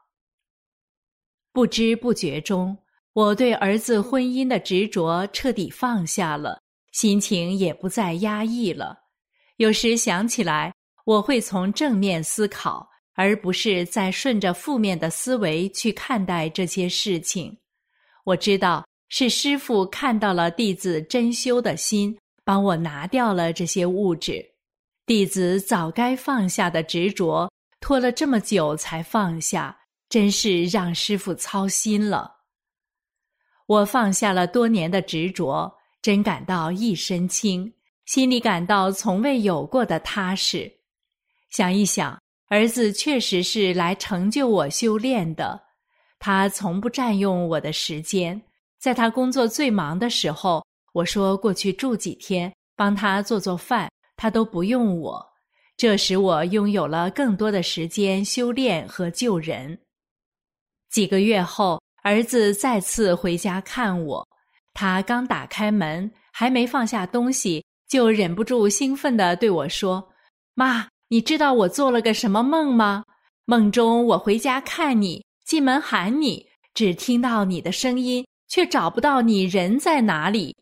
[1.54, 2.78] 不知不觉中。
[3.14, 6.62] 我对儿子婚姻的执着彻底放下了，
[6.92, 8.98] 心情也不再压抑了。
[9.58, 10.74] 有时想起来，
[11.06, 17.58] 我会从正面思考，而不是再顺着负面的思维去看待这些事情。
[18.24, 24.49] 我知道是师傅看到了弟子真修的心，帮我拿掉了这些物质。
[25.10, 29.76] 弟子早该放下的执着，拖了这么久才放下，
[30.08, 32.32] 真是让师傅操心了。
[33.66, 37.74] 我放下了多年的执着，真感到一身轻，
[38.06, 40.72] 心里感到从未有过的踏实。
[41.50, 45.60] 想一想，儿子确实是来成就我修炼的，
[46.20, 48.40] 他从不占用我的时间。
[48.78, 55.26] 在他工作最忙的时候，我说过去住几天，帮他做做饭，他都不用我。
[55.78, 59.80] 这使我拥有了更多的时间修炼和救人。
[60.92, 61.80] 几个月后。
[62.02, 64.26] 儿子再次回家看我，
[64.74, 70.10] 他刚打开门，还没放下东西，就忍不住兴奋地对我说
[70.56, 73.04] ：“妈，你知道我做了个什么梦吗？
[73.44, 80.56] 梦中我回家看你，进门喊你，只听到你的声音，却找不到你人在哪里。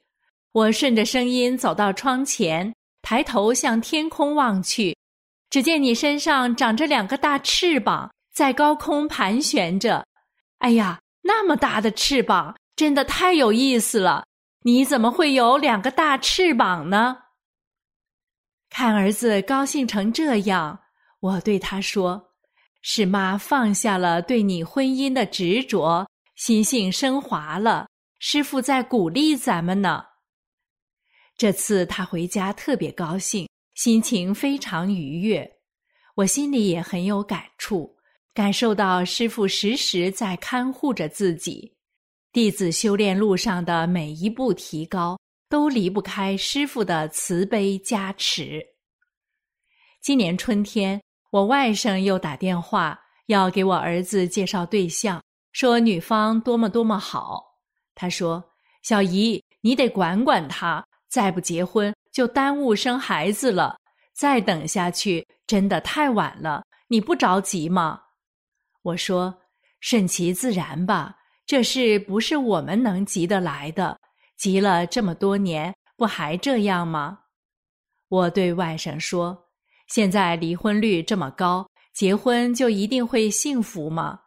[0.53, 2.73] 我顺着声音走到窗前，
[3.09, 4.93] 抬头向天空望去，
[5.49, 10.05] 只见你身上长着两个大翅膀。”在高空盘旋着。
[10.57, 14.25] 哎呀，那么大的翅膀，真的太有意思了！
[14.63, 17.17] 你怎么会有两个大翅膀呢？
[18.69, 20.79] 看儿子高兴成这样，
[21.21, 22.33] 我对他说
[22.83, 27.87] ：“是妈放下了对你婚姻的执着，心性升华了。
[28.19, 30.03] 师傅在鼓励咱们呢。”
[31.37, 35.47] 这次他回家特别高兴，心情非常愉悦，
[36.15, 37.95] 我心里也很有感触，
[38.33, 41.75] 感受到师傅时时在看护着自己。
[42.33, 45.15] 弟子修炼路上的每一步提高，
[45.47, 48.65] 都离不开师傅的慈悲加持。
[50.01, 57.43] 今年春天，我外甥又打电话要给我儿子介绍对象，说女方多么多么好。
[57.93, 58.43] 他说
[58.81, 63.77] ：“小姨，你得管管他，再不结婚就耽误生孩子了。
[64.13, 68.01] 再等下去真的太晚了，你不着急吗？”
[68.81, 69.41] 我说
[69.79, 71.15] ：“顺其自然吧。”
[71.47, 73.97] 这事不是我们能急得来的，
[74.37, 77.19] 急了这么多年，不还这样吗？
[78.09, 79.45] 我对外甥说
[79.87, 84.19] ：“现在离婚率这么高，结婚就一定会幸福吗？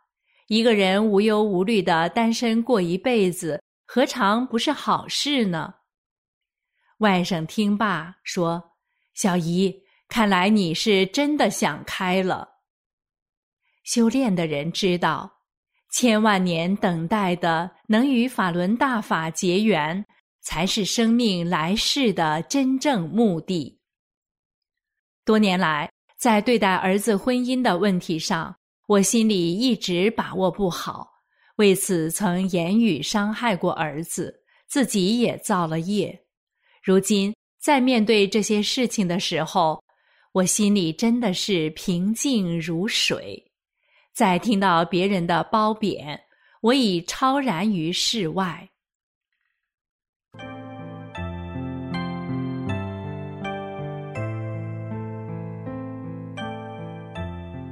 [0.46, 5.74] 一个人无忧无虑的单身过一辈子，何尝不是好事呢？”
[7.00, 8.72] 外甥听罢说
[9.12, 9.74] ：“小姨，
[10.08, 12.48] 看来你是真的想开了。
[13.84, 15.38] 修炼的人知道。”
[15.92, 20.06] 千万年等待的能与法轮大法结缘，
[20.40, 23.80] 才是生命来世的真正目的。
[25.24, 28.54] 多年来，在对待儿子婚姻的问题上，
[28.86, 31.08] 我心里一直把握不好，
[31.56, 36.24] 为此曾言语伤害过儿子，自己也造了业。
[36.82, 39.82] 如今在面对这些事情的时候，
[40.32, 43.44] 我心里真的是平静如水。
[44.12, 46.20] 在听到别人的褒贬，
[46.62, 48.68] 我已超然于世外。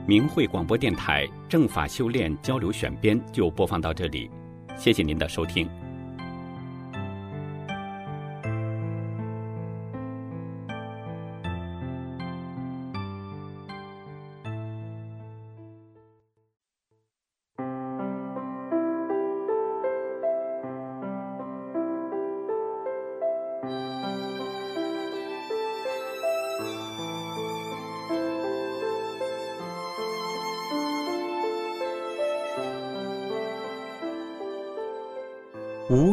[0.07, 4.31] 明慧广播电台正法修炼交流选编就播放到这里，
[4.77, 5.69] 谢谢您的收听。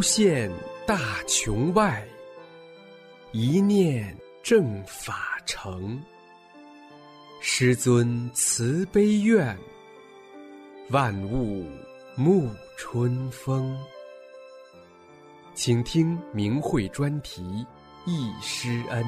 [0.07, 0.51] 现
[0.85, 2.07] 大穹外，
[3.31, 5.99] 一念正法成。
[7.41, 9.57] 师尊慈悲愿，
[10.91, 11.65] 万物
[12.15, 13.75] 沐春风。
[15.55, 17.41] 请听明慧专题
[18.05, 19.03] 《一师恩》。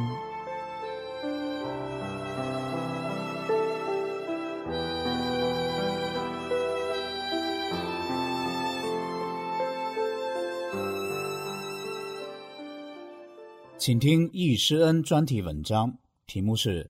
[13.87, 16.83] 请听易师恩专题文章，题目是《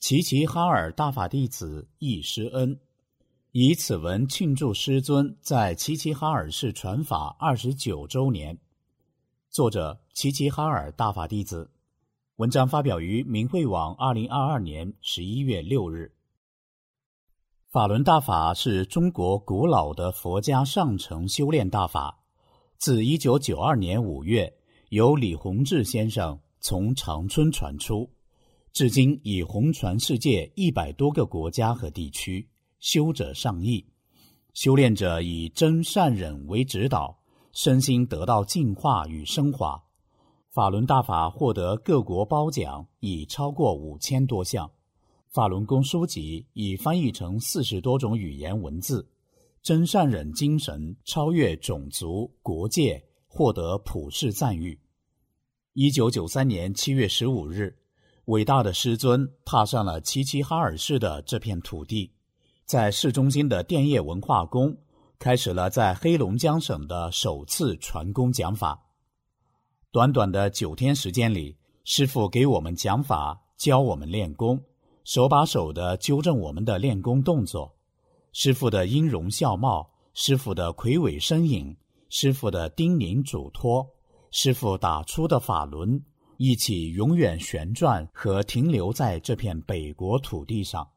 [0.00, 2.74] 齐齐哈尔大法弟子易师恩》，
[3.52, 8.58] 以此文庆祝师尊在齐齐哈尔市传法二十九周年。
[9.48, 11.70] 作者齐齐哈尔大法弟子，
[12.34, 16.12] 文章发表于明慧网，二零二二年十一月六日。
[17.68, 22.24] 法轮大法是中国古老的佛家上乘修炼大法，
[22.76, 24.52] 自一九九二年五月。
[24.90, 28.10] 由李洪志先生从长春传出，
[28.72, 32.48] 至今已红传世界一百多个国家和地区，
[32.80, 33.86] 修者上亿，
[34.52, 37.16] 修炼者以真善忍为指导，
[37.52, 39.80] 身心得到净化与升华。
[40.48, 44.68] 法轮大法获得各国褒奖已超过五千多项，
[45.28, 49.08] 法轮功书籍已翻译成四十多种语言文字，
[49.62, 53.00] 真善忍精神超越种族国界。
[53.32, 54.76] 获得普世赞誉。
[55.74, 57.78] 一九九三年七月十五日，
[58.24, 62.10] 伟大的师尊踏上了齐齐哈尔市的这片土地，
[62.64, 64.76] 在市中心的电业文化宫，
[65.16, 68.82] 开始了在黑龙江省的首次传功讲法。
[69.92, 74.60] 短短的九天时间里，师傅给我们讲法，教我们练功，
[75.04, 77.76] 手把手的纠正我们的练功动作。
[78.32, 81.76] 师傅的音容笑貌，师傅的魁伟身影。
[82.08, 83.88] 师傅的叮咛嘱托，
[84.30, 86.00] 师傅打出的法轮，
[86.36, 90.88] 一起永远旋转和停留在这片北国土地上。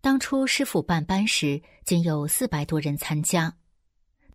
[0.00, 3.56] 当初师傅办班时，仅有四百多人参加，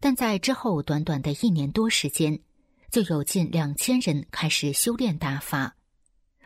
[0.02, 2.38] 但在之后短短的一年多时间，
[2.92, 5.78] 就有近两千人开始修炼大法，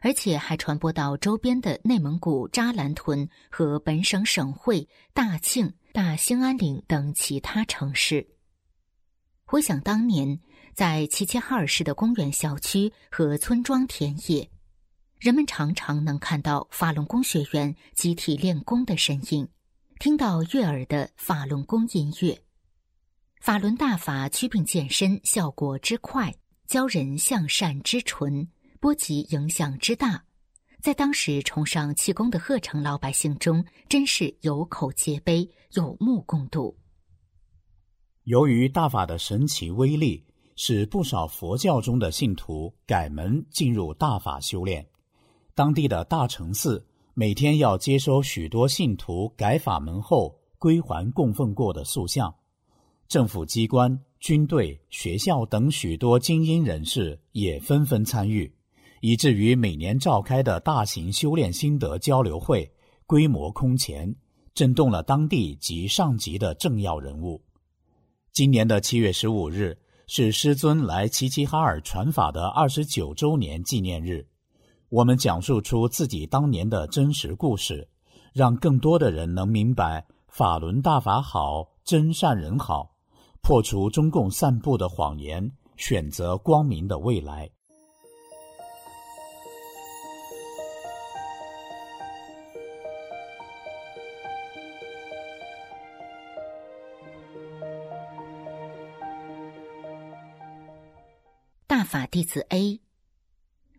[0.02, 8.28] 而且还传播到周边的内蒙古扎兰屯和本省省会大庆、大兴安岭等其他城市。
[9.48, 10.40] 回想当年，
[10.76, 14.50] 在齐齐哈尔市的公园小区和村庄田野。
[15.20, 19.48] 人们常常能看到法轮功学员集体练功的身影，
[20.00, 22.38] 听到悦耳的法轮功音乐。
[23.40, 26.36] 法轮大法祛病健身效果之快，
[26.68, 28.46] 教人向善之纯，
[28.82, 30.26] 波及影响之大，
[30.82, 36.78] 在当时崇尚气功的鹤城老百姓中，真是有口皆碑，有目共睹。
[38.24, 44.86] 由于大法的神奇威力，使不少佛教中的信徒改门进入大法修炼。
[45.54, 52.34] 当地的大成寺每天要接收许多信徒改法门后归还供奉过的塑像，
[53.08, 58.52] 政府机关、军队、学校等许多精英人士也纷纷参与，
[59.02, 62.70] 以至于每年召开的大型修炼心得交流会
[63.06, 64.14] 规模空前，
[64.54, 67.42] 震动了当地及上级的政要人物。
[68.34, 69.78] 今年的七月十五日
[70.08, 74.28] 是师尊来齐齐哈尔传法的二十九周年纪念日。
[74.90, 77.90] 我们讲述出自己当年的真实故事，
[78.32, 82.92] 让更多的人能明白法轮大法好，真善人好，
[83.42, 87.50] 破除中共散布的谎言，选择光明的未来。
[101.86, 102.82] 法弟子 A。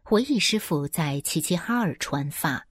[0.03, 2.67] 回忆师傅在齐齐哈尔传法。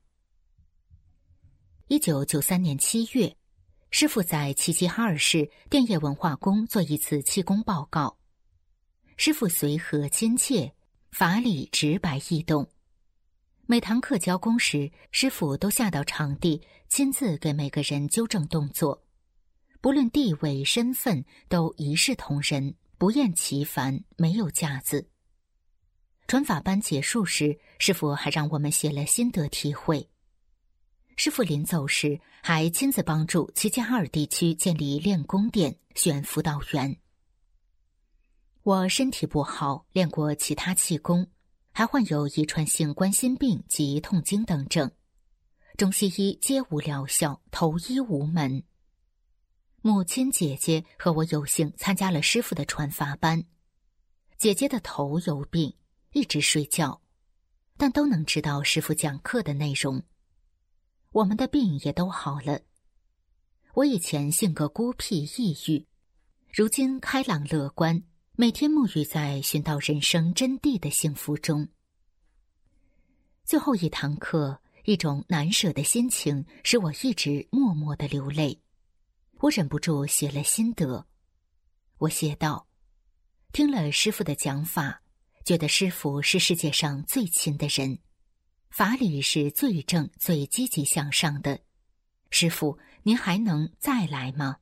[1.87, 3.35] 一九九三年七月，
[3.91, 8.17] 师傅在齐齐哈尔市电业文化宫做一次气功报告。
[9.17, 10.73] 师傅随和亲切，
[11.11, 12.67] 法理直白易懂。
[13.65, 19.03] 每堂课教功时，师傅都下到场地，亲自给每个人纠正动作，
[19.81, 25.09] 不论地位身份，都一视同仁，不厌其烦，没有架子。
[26.27, 30.09] 传法班结束时，师傅还让我们写了心得体会。
[31.15, 36.97] 师傅临走时，还亲自帮助齐齐哈尔地区建立练功点、选辅导员。
[38.63, 41.27] 我身体不好，练过其他气功，
[41.71, 44.91] 还患有遗传性冠心病及痛经等症，
[45.77, 48.63] 中西医皆无疗效，投医无门。
[49.83, 53.45] 母亲、姐姐和我有幸参加了师傅的传法班，
[54.39, 55.75] 姐姐的头有病。
[56.15, 57.01] 一直睡觉，
[57.75, 60.01] 但都能知道师傅讲课的内容。
[61.11, 62.61] 我们的病也都好了。
[63.73, 65.85] 我以前性格孤僻抑郁，
[66.53, 68.01] 如今开朗乐观，
[68.37, 71.67] 每天沐浴在寻到人生真谛的幸福中。
[73.43, 78.61] 最后一堂课，一种难舍的心情使我一直默默的流泪。
[79.39, 81.05] 我忍不住写了心得。
[81.97, 82.69] 我写道
[83.51, 85.01] ：“听了师傅的讲法。”
[85.45, 87.99] 觉得师傅是世界上最亲的人，
[88.71, 91.59] 法理是最正、最积极向上的。
[92.31, 94.57] 师傅，您还能再来吗？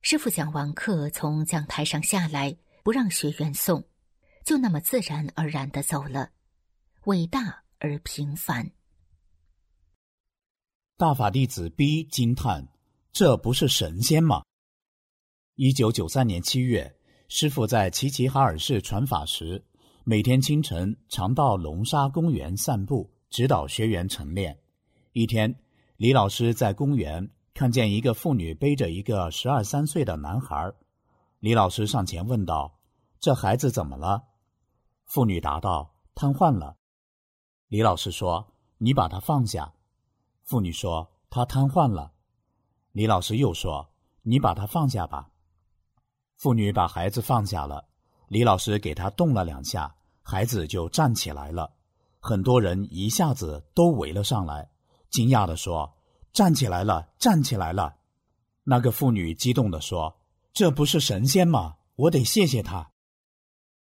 [0.00, 3.84] 师傅讲完课，从讲台上下来，不让学员送，
[4.44, 6.30] 就那么自然而然的走了。
[7.06, 8.70] 伟大而平凡。
[10.96, 12.68] 大法弟子 B 惊叹
[13.12, 14.44] ：“这不是神仙吗？”
[15.56, 16.96] 一九九三年七月。
[17.28, 19.64] 师傅在齐齐哈尔市传法时，
[20.04, 24.56] 每天清晨常到龙沙公园散步，指导学员晨练。
[25.12, 25.54] 一天，
[25.96, 30.70] 李老师在公园看见一个妇女背着一个十二三岁的男孩，
[31.40, 32.78] 李老师上前问道
[33.18, 34.22] ：“这孩子怎么了？”
[35.06, 36.76] 妇女答道：“瘫痪了。”
[37.68, 39.72] 李老师说：“你把他放下。”
[40.44, 42.12] 妇女说：“他瘫痪了。”
[42.92, 43.88] 李老师又说
[44.22, 45.30] ：“你把他放下吧。”
[46.36, 47.84] 妇女把孩子放下了，
[48.28, 51.72] 李老师给他动了两下，孩子就站起来了。
[52.18, 54.70] 很多人一下子都围了上来，
[55.10, 55.94] 惊讶地说
[56.32, 57.96] ：“站起来了，站起来了！”
[58.64, 60.16] 那个妇女激动地说
[60.52, 61.76] ：“这不是神仙吗？
[61.96, 62.90] 我得谢谢他。”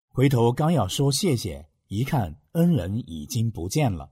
[0.10, 4.12] 回头刚要说谢谢，一看恩人已经不见了。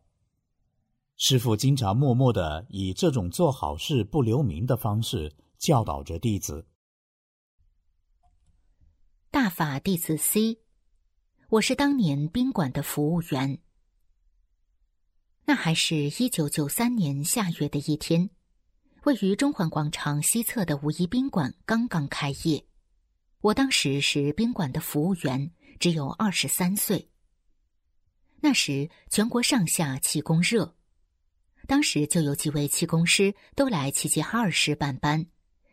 [1.17, 6.65] 师傅经常默默的以这种做好事不留名的方式教导着弟子。
[9.31, 10.57] 大法弟子 C，
[11.47, 13.59] 我是当年宾馆的服务员。
[15.45, 18.29] 那还是一九九三年夏月的一天，
[19.05, 22.65] 位于中环广场西侧的五一宾馆刚刚开业。
[23.39, 27.09] 我当时是宾馆的服务员，只有二十三岁。
[28.41, 30.75] 那时全国上下气功热，
[31.67, 35.25] 当时就有几位气功师都来齐齐哈尔市办班，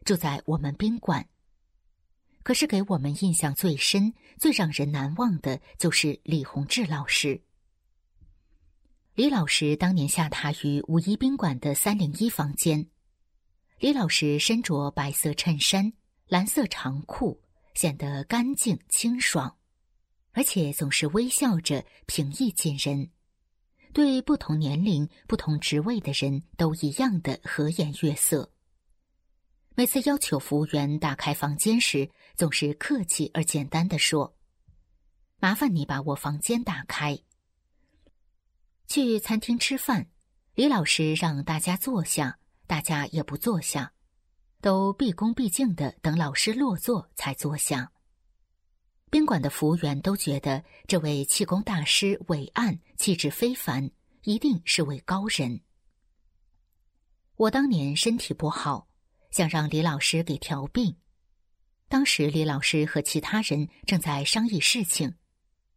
[0.05, 1.29] 住在我们宾馆。
[2.49, 7.43] 可是给我们印象最深、最让人难忘的，就是李洪志老师。
[9.15, 12.89] 李老师当年下榻于五一宾馆的三零一房间。
[13.81, 15.93] 李老师身着白色衬衫、
[16.27, 17.39] 蓝色长裤，
[17.75, 19.59] 显得干净清爽，
[20.33, 23.11] 而且总是微笑着，平易近人，
[23.93, 28.51] 对不同年龄、不同职位的人都一样的和颜悦色。
[29.75, 34.37] 每次要求服务员打开房间时，总是客气而简单的说
[35.41, 37.19] ：“麻烦你把我房间打开。”
[38.87, 40.09] 去餐厅吃饭，
[40.55, 43.93] 李老师让大家坐下，大家也不坐下，
[44.61, 47.91] 都毕恭毕敬的等老师落座才坐下。
[49.11, 53.91] 宾馆的服务员都觉得这位气功大师伟岸，气质非凡，
[54.23, 55.61] 一定是位高人。
[57.35, 58.87] 我当年身体不好，
[59.33, 60.95] 想让李老师给调病，
[61.89, 65.15] 当时李老师和其他人正在商议事情，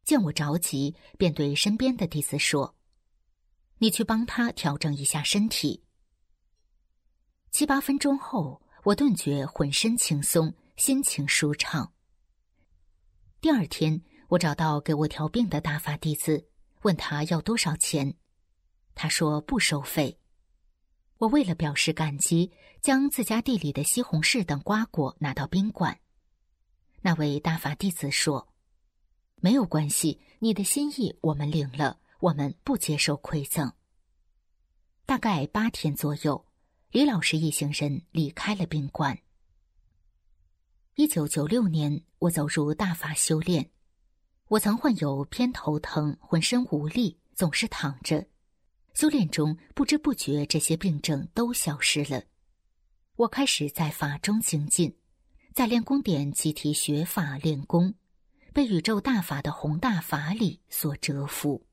[0.03, 2.75] 见我着急，便对身边的弟子说。
[3.77, 5.83] 你去帮他调整一下身体。
[7.49, 11.91] 七八分钟后，我顿觉浑身轻松，心情舒畅。
[13.39, 16.47] 第二天，我找到给我调病的大法弟子，
[16.83, 18.15] 问他要多少钱，
[18.93, 20.20] 他说不收费。
[21.21, 22.51] 我为了表示感激，
[22.81, 25.99] 将自家地里的西红柿等瓜果拿到宾馆。
[27.01, 28.49] 那位大法弟子说
[29.39, 33.73] ：“没有关系，你的心意我们领了。”我们不接受馈赠。
[35.07, 36.45] 大概八天左右，
[36.91, 39.17] 李老师一行人离开了宾馆。
[40.93, 43.71] 一九九六年，我走入大法修炼。
[44.49, 48.27] 我曾患有偏头疼，浑身无力，总是躺着。
[48.93, 52.23] 修炼中，不知不觉这些病症都消失了。
[53.15, 54.95] 我开始在法中精进，
[55.53, 57.93] 在练功点集体学法练功，
[58.53, 61.65] 被宇宙大法的宏大法理所折服。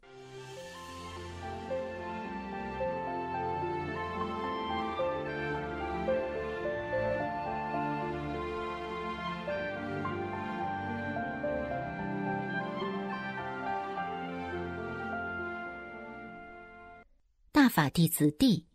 [17.79, 18.67] 法弟子弟，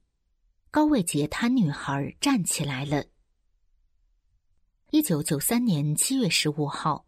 [0.71, 3.03] 高位截瘫女孩站起来了。
[4.91, 7.05] 一九九三年七月十五号，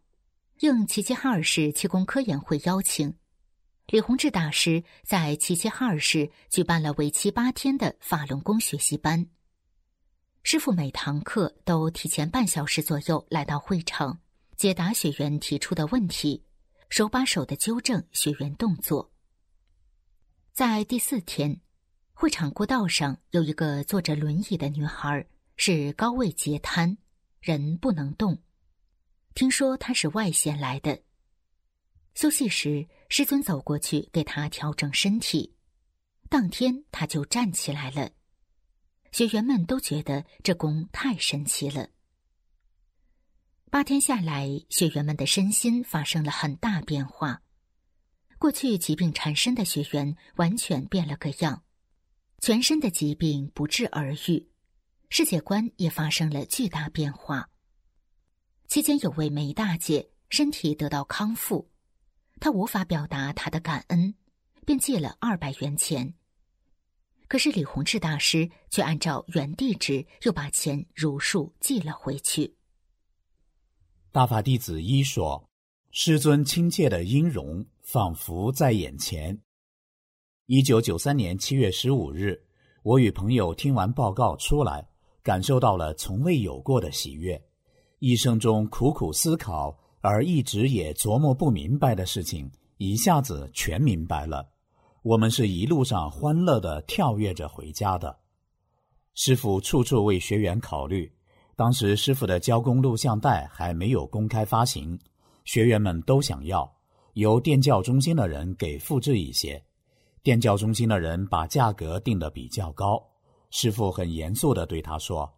[0.60, 3.16] 应齐齐哈尔市气功科研会邀请，
[3.88, 9.26] 李洪志大师在齐齐哈尔市举办了为期八天的法轮功学习班。
[10.44, 14.20] 师傅每堂课都提前半小时左右来到会场，
[14.58, 16.44] 解答学员提出的问题，
[16.90, 19.14] 手把手的纠正学员动作。
[20.52, 21.62] 在第四天。
[22.18, 26.98] 会场过道上有一个坐着轮椅的女孩，是高位截瘫，
[27.42, 28.42] 人不能动。
[29.34, 30.98] 听说她是外县来的。
[32.14, 35.54] 休息时，师尊走过去给她调整身体，
[36.30, 38.10] 当天她就站起来了。
[39.12, 41.90] 学员们都觉得这功太神奇了。
[43.70, 47.42] 八天下来，学员们的身心发生了很大变化，
[48.38, 51.64] 过去疾病缠身的学员完全变了个样。
[52.40, 54.48] 全身的疾病不治而愈，
[55.10, 57.50] 世界观也发生了巨大变化。
[58.68, 61.70] 期间有位梅大姐身体得到康复，
[62.40, 64.14] 她无法表达她的感恩，
[64.66, 66.14] 便借了二百元钱。
[67.28, 72.56] 可是李洪志大师却按照原地址又把钱如数寄了回去。
[74.12, 75.50] 大法弟子一说
[75.92, 79.42] ：“师尊亲切的音容仿佛在眼前。”
[80.48, 82.40] 一九九三年七月十五日，
[82.84, 84.88] 我与朋友听完报告出来，
[85.24, 87.42] 感受到了从未有过的喜悦。
[87.98, 94.48] 一生中苦苦思考而一直也琢磨不明白的事情，一下子全明白了。
[95.02, 98.16] 我们是一路上欢乐的跳跃着回家的。
[99.16, 101.12] 师傅处处为学员考虑。
[101.56, 105.00] 当时师傅的教工录像带还没有公开发行，
[105.44, 106.72] 学员们都想要，
[107.14, 109.60] 由电教中心的人给复制一些。
[110.26, 113.00] 电教中心的人把价格定得比较高，
[113.52, 115.32] 师傅很严肃地对他说：“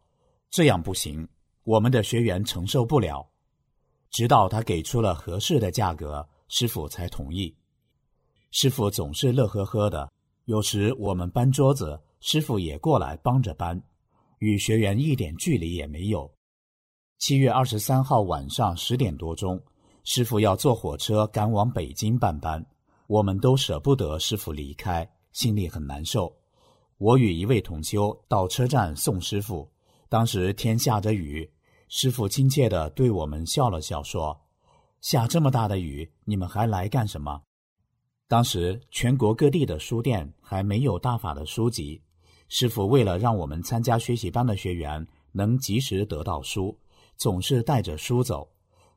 [0.50, 1.28] 这样不行，
[1.66, 3.28] 我们的学员承受不了。”
[4.12, 7.54] 直到他给出了合适的价格，师傅才同意。
[8.52, 10.10] 师傅总是乐呵呵的，
[10.46, 13.84] 有时我们搬桌子，师傅也过来帮着搬，
[14.40, 16.32] 与学员一点距离也没有。
[17.18, 19.62] 七月二十三号晚上十点多钟，
[20.06, 22.66] 师傅要坐火车赶往北京办班，
[23.08, 26.36] 我们都舍不得师傅离开，心里很难受。
[26.98, 29.70] 我与一位同修到车站送师傅，
[30.10, 31.50] 当时天下着雨，
[31.88, 34.38] 师傅亲切地对我们笑了笑，说
[35.00, 37.42] ：“下这么大的雨，你们还来干什么？”
[38.28, 42.02] 当时全国各地的书店还没有大法的书籍，
[42.50, 46.78] 师傅为了让我们参加学习班的学员能及时得到书，
[47.16, 48.50] 总是带着书走，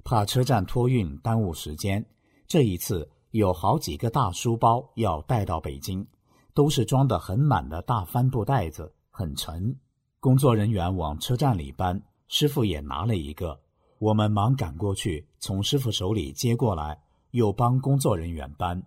[0.03, 2.05] 怕车站托运耽误时间。
[2.49, 6.07] 这一次有好几个大书包要带到北京。
[6.53, 9.75] 都是装得很满的大帆布袋子，很沉。
[10.19, 13.59] 工作人员往车站里搬，师傅也拿了一个。
[14.01, 17.01] 我们忙赶过去，从师傅手里接过来，
[17.31, 18.83] 又帮工作人员搬。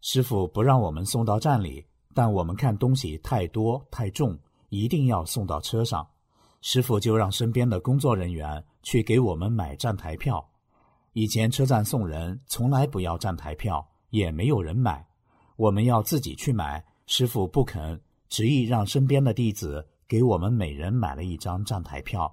[0.00, 4.36] 师傅不让我们送到站里，但我们看东西太多太重，
[4.70, 6.04] 一定要送到车上。
[6.62, 10.44] 师傅就让身边的工作人员去给我们买站台票。
[11.18, 15.04] 以前车站送人从来不要站台票，也没有人买。
[15.56, 22.32] 我们要自己去买，师傅不肯，执意让身边的弟子给我们每人买了一张站台票。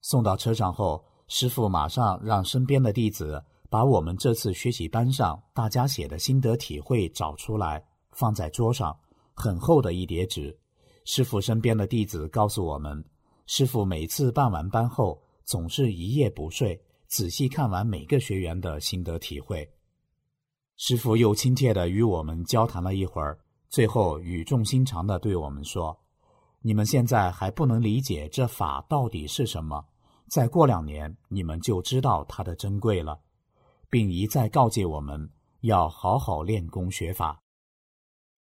[0.00, 8.98] 送到车上后，师傅马上让身边的弟子把我们这次学习班上大家写的心得体会找出来，放在桌上，
[9.34, 10.58] 很厚的一叠纸。
[11.04, 13.04] 师傅身边的弟子告诉我们，
[13.46, 19.68] 师傅每次办完班后，总是一夜不睡，仔细看完每个学员的心得体会。
[20.76, 23.38] 师傅又亲切地与我们交谈了一会儿，
[23.68, 25.98] 最后语重心长地对我们说
[26.60, 29.84] ：“你们现在还不能理解这法到底是什么，
[30.28, 33.18] 再过两年你们就知道它的珍贵了，
[33.88, 35.30] 并一再告诫我们
[35.60, 37.42] 要好好练功学法。”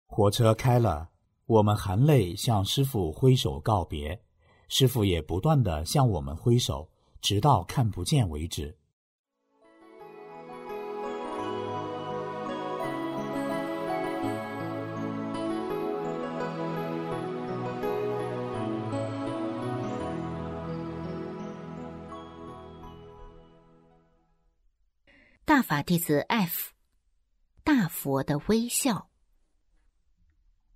[0.07, 1.09] 火车开了，
[1.45, 4.22] 我们含泪向师傅挥手告别，
[4.68, 6.89] 师傅也不断地向我们挥手，
[7.26, 8.78] 直到看不见为止。
[25.43, 26.73] 大法弟子 F，
[27.63, 29.09] 大佛的微笑。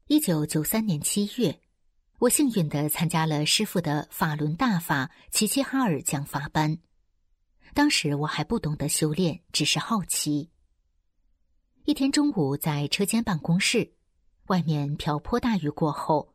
[0.08, 1.62] 一九九三年七月，
[2.20, 6.78] 我幸运的参加了师傅的法轮大法齐齐哈尔讲法班。
[7.74, 10.50] 当时我还不懂得修炼，只是好奇。
[11.86, 13.94] 一天中午，在车间办公室，
[14.48, 16.34] 外面瓢泼大雨过后，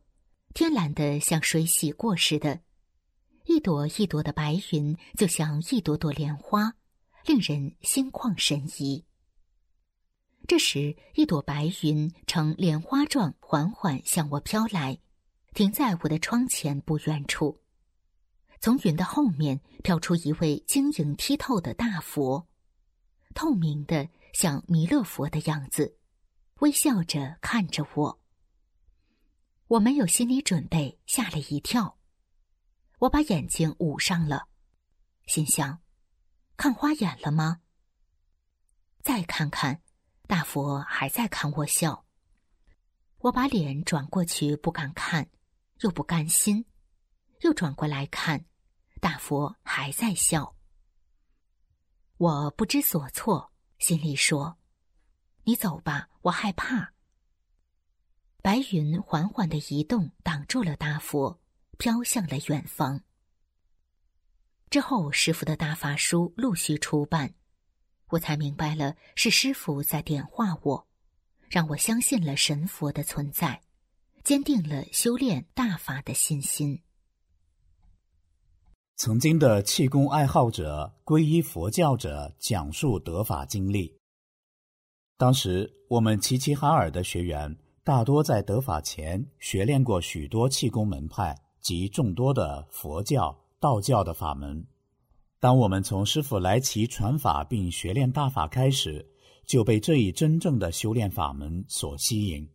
[0.54, 2.60] 天蓝的像水洗过似的，
[3.44, 6.74] 一朵一朵的白云就像一朵朵莲花。
[7.26, 9.02] 令人心旷神怡。
[10.46, 14.98] 这时，一朵白云呈莲花状缓缓向我飘来，
[15.54, 17.62] 停在我的窗前不远处。
[18.60, 22.48] 从云的后面飘出一位晶莹剔透的大佛，
[23.34, 25.96] 透明的像弥勒佛的样子，
[26.60, 28.20] 微笑着看着我。
[29.68, 31.98] 我没有心理准备，吓了一跳。
[32.98, 34.48] 我把眼睛捂上了，
[35.26, 35.80] 心想。
[36.56, 37.60] 看花眼了吗？
[39.02, 39.82] 再看看，
[40.26, 42.04] 大佛还在看我笑。
[43.18, 45.28] 我把脸转过去，不敢看，
[45.80, 46.64] 又不甘心，
[47.40, 48.44] 又转过来看，
[49.00, 50.54] 大佛还在笑。
[52.16, 54.56] 我不知所措，心里说
[55.44, 56.92] ：“你走吧，我害怕。”
[58.40, 61.40] 白云缓缓的移动，挡住了大佛，
[61.76, 63.02] 飘向了远方。
[64.70, 67.34] 之后，师傅的大法书陆续出版，
[68.08, 70.88] 我才明白了是师傅在点化我，
[71.48, 73.60] 让我相信了神佛的存在，
[74.24, 76.80] 坚定了修炼大法的信心。
[78.96, 83.94] 曾经的气功爱好者、皈依佛教者讲述得法经历。
[85.18, 87.54] 当时我们齐齐哈尔的学员
[87.84, 93.38] 大多在得法前学练过许多气功门派及众多的佛教。
[93.60, 94.66] 道教的法门，
[95.40, 99.10] 当我们从师傅来齐传法并学练大法开始，
[99.46, 102.46] 就被这一真正的修炼法门所吸引。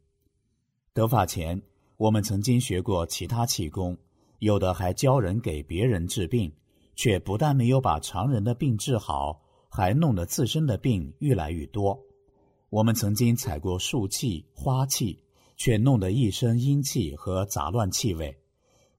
[0.99, 1.61] 得法前，
[1.95, 3.97] 我们曾经学过其他气功，
[4.39, 6.51] 有的还教人给别人治病，
[6.93, 9.39] 却不但没有把常人的病治好，
[9.69, 11.97] 还弄得自身的病越来越多。
[12.69, 15.17] 我们曾经采过树气、花气，
[15.55, 18.37] 却弄得一身阴气和杂乱气味。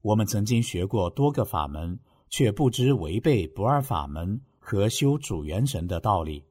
[0.01, 1.99] 我们曾经学过多个法门，
[2.31, 6.43] 却不知违背不二法门和修主元神的道理。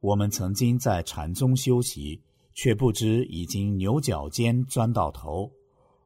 [0.00, 2.20] 我们曾经在禅宗修习，
[2.58, 5.48] 却不知已经牛角尖钻到头。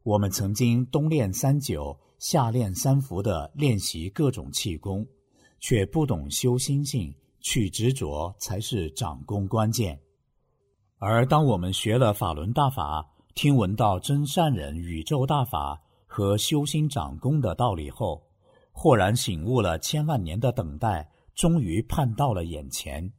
[0.03, 5.03] 我们曾经冬练三九，夏练三伏的练习各种气功，
[5.61, 9.99] 却不懂修心性，去执着才是掌功关键。
[10.99, 13.03] 而当我们学了法轮大法，
[13.35, 18.23] 听闻到真善人宇宙大法和修心长功的道理后，
[18.73, 23.11] 豁然醒悟了千万年的等待，终于盼到了眼前。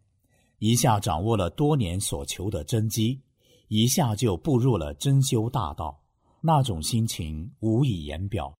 [0.65, 3.19] 一下掌握了多年所求的真机，
[3.67, 6.01] 一下就步入了真修大道，
[6.39, 8.53] 那种心情无以言表。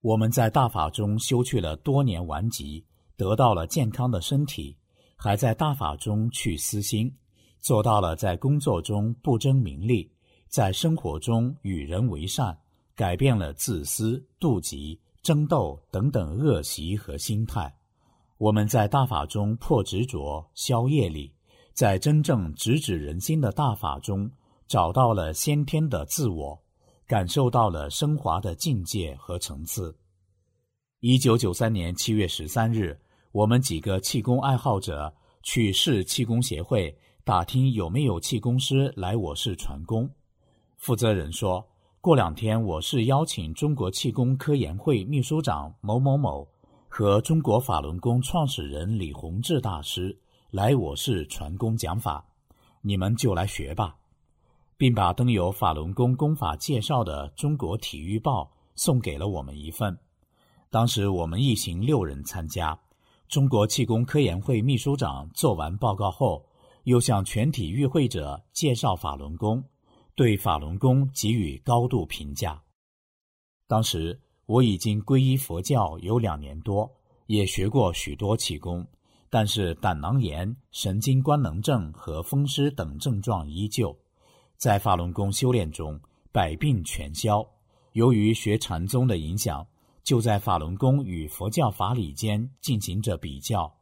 [0.00, 2.82] 我们在大法中修去了多年顽疾，
[3.14, 4.74] 得到了健康的身体，
[5.16, 7.14] 还在大法中去私心，
[7.58, 10.10] 做到了在工作中不争名利，
[10.48, 12.58] 在生活中与人为善，
[12.94, 17.70] 改变了自私、妒忌、争斗等等恶习和心态。
[18.40, 21.30] 我们在大法中破执着、消业力，
[21.74, 24.30] 在真正直指人心的大法中
[24.66, 26.58] 找到了先天的自我，
[27.06, 29.94] 感受到了升华的境界和层次。
[31.00, 32.98] 一九九三年七月十三日，
[33.30, 40.08] 我们几个气功爱好者去市气功协会打听有没有气功师来我市传功。
[40.78, 41.62] 负责人说
[42.00, 46.48] ：“过两天我市邀请中国气功科研会秘书长某某某。”
[46.92, 50.14] 和中国法轮功创始人李洪志大师
[50.50, 52.26] 来我市传功讲法，
[52.82, 53.96] 你们就来学吧，
[54.76, 58.42] 并把登有法轮功功法介绍的《中国体育报》
[58.74, 59.96] 送给了我们一份。
[60.68, 62.76] 当时我们一行六人参加。
[63.28, 66.44] 中国气功科研会秘书长做完报告后，
[66.82, 69.62] 又向全体与会者介绍法轮功，
[70.16, 72.60] 对法轮功给予高度评价。
[73.68, 74.20] 当时。
[74.50, 76.90] 我已经皈依佛教有两年多，
[77.26, 78.84] 也学过许多气功，
[79.28, 83.96] 但是胆囊炎、神经官能症和风湿等症状依旧。
[84.56, 85.96] 在法轮功修炼中，
[86.32, 87.46] 百病全消。
[87.92, 89.64] 由于学禅宗的影响，
[90.02, 93.72] 就在法轮功与佛教法理间进行着比较。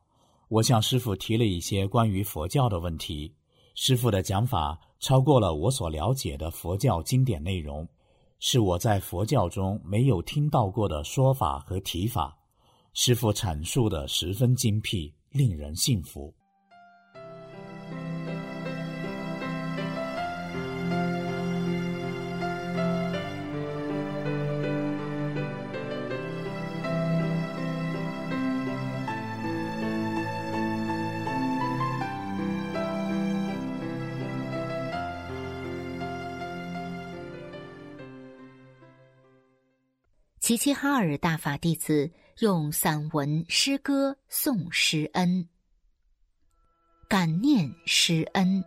[0.48, 3.34] 我向师傅提了一些关于佛教的问题，
[3.74, 7.88] 师傅的讲法超过了我所了解的佛教经典内容。
[8.40, 12.38] 是我在佛教中没有听到过的说法和提法，
[12.94, 16.32] 师傅阐述的十分精辟，令人信服。
[40.48, 45.46] 齐齐哈尔大法弟子用散文诗歌颂师恩，
[47.06, 48.64] 感念师恩。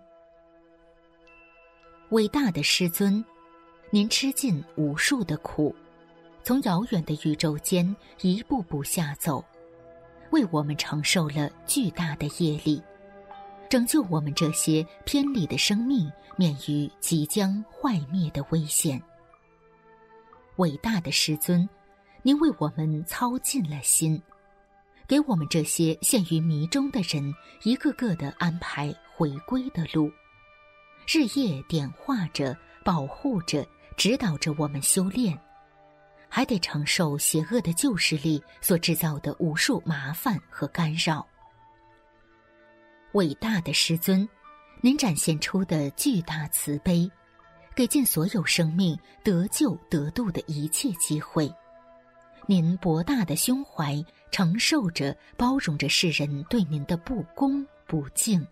[2.12, 3.26] 伟大的师尊，
[3.90, 5.76] 您吃尽无数的苦，
[6.44, 9.44] 从遥远的宇宙间一步步下走，
[10.30, 12.80] 为我们承受了巨大的业力，
[13.72, 19.02] 拯救我们这些偏离的生命免于即将坏灭的危险。
[20.62, 21.68] 伟大的师尊，
[22.22, 24.22] 您为我们操尽了心，
[25.08, 27.34] 给我们这些陷于迷中的人
[27.64, 30.12] 一个个的安排回归的路，
[31.08, 32.56] 日夜点化着、
[32.86, 35.36] 保护着、指导着我们修炼，
[36.30, 41.26] 还得承受邪恶的旧势力所制造的无数麻烦和干扰。
[43.14, 44.30] 伟大的师尊，
[44.80, 47.12] 您展现出的巨大慈悲。
[47.76, 51.52] 给尽所有生命得救得度的一切机会，
[52.46, 58.46] 您博大的胸怀承受着、包容着世人对您的不恭不敬。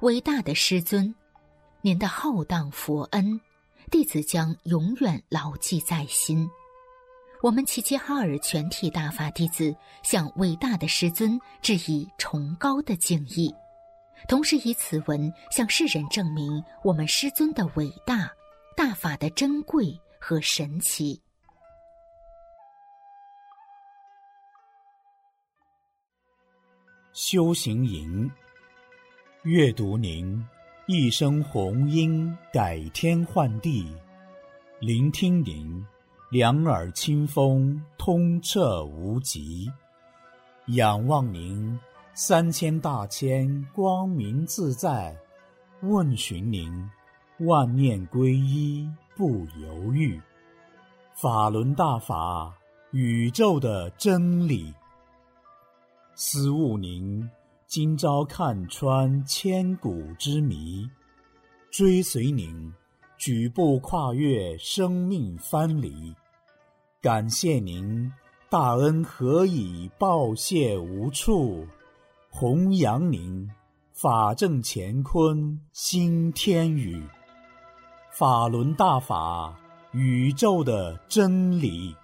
[0.00, 1.14] 伟大的师尊，
[1.80, 3.40] 您的浩荡佛恩，
[3.90, 6.48] 弟子将永远牢记在心。
[7.42, 13.54] 我们齐齐哈尔全体大法弟子向伟大的师尊致以崇高的敬意。
[14.28, 18.30] 同时以此文向世人证明我们师尊的伟大、
[18.76, 21.20] 大法的珍贵和神奇。
[27.12, 28.30] 修行营，
[29.42, 30.44] 阅读您
[30.86, 33.90] 一声红音改天换地，
[34.80, 35.86] 聆听您
[36.30, 39.70] 两耳清风通彻无极，
[40.66, 41.78] 仰望您。
[42.18, 45.14] 三千大千光明自在，
[45.82, 46.90] 问询您，
[47.40, 50.18] 万念归一不犹豫。
[51.12, 52.56] 法轮大法，
[52.92, 54.72] 宇宙的真理。
[56.14, 57.28] 思悟您，
[57.66, 60.88] 今朝看穿千古之谜，
[61.70, 62.72] 追随您，
[63.18, 66.14] 举步跨越生命藩篱。
[67.02, 68.10] 感谢您，
[68.48, 71.66] 大恩何以报谢无处？
[72.38, 73.50] 弘扬您，
[73.94, 77.02] 法正乾坤新天宇，
[78.12, 79.58] 法轮大法，
[79.92, 81.96] 宇宙的真理。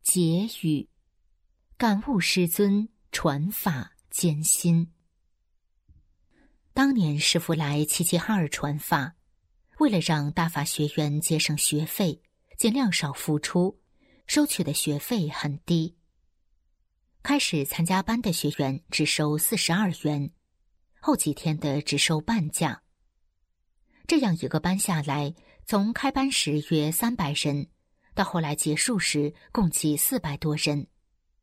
[0.00, 0.88] 结语：
[1.76, 4.92] 感悟师尊传法艰辛。
[6.72, 9.16] 当年师傅来齐齐哈尔传法，
[9.80, 12.22] 为了让大法学员节省学费，
[12.56, 13.80] 尽量少付出，
[14.26, 15.96] 收取的学费很低。
[17.22, 20.30] 开始参加班的学员只收四十二元，
[21.00, 22.82] 后几天的只收半价。
[24.06, 27.68] 这样一个班下来，从开班时约三百人。
[28.14, 30.86] 到后来结束时，共计四百多人，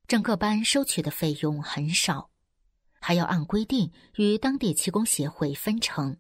[0.08, 2.32] 整个班收取的费用很少，
[3.00, 6.18] 还要按规定与当地气功协会分成。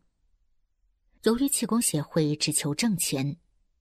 [1.23, 3.37] 由于气功协会只求挣钱，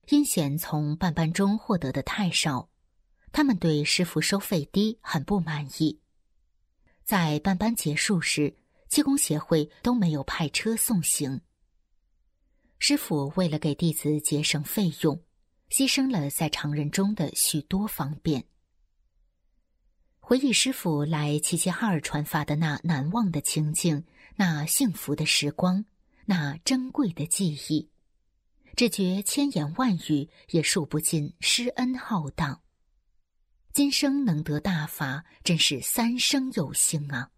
[0.07, 2.69] 阴险从办班中获得的太少，
[3.33, 5.99] 他们对师傅收费低很不满意。
[7.03, 8.55] 在办班结束时，
[8.87, 11.41] 气功协会都没有派车送行。
[12.79, 15.21] 师傅为了给弟子节省费用。
[15.69, 18.45] 牺牲了在常人中的许多方便。
[20.19, 24.05] 回忆师傅来齐齐哈尔传法的那难忘的情景，
[24.35, 25.83] 那幸福的时光，
[26.25, 27.89] 那珍贵的记忆，
[28.75, 32.61] 只觉千言万语也数不尽师恩浩荡。
[33.73, 37.31] 今生能得大法，真是三生有幸啊！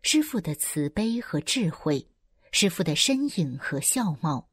[0.00, 2.08] 师傅的慈悲和智慧，
[2.50, 4.48] 师傅的身影和相貌。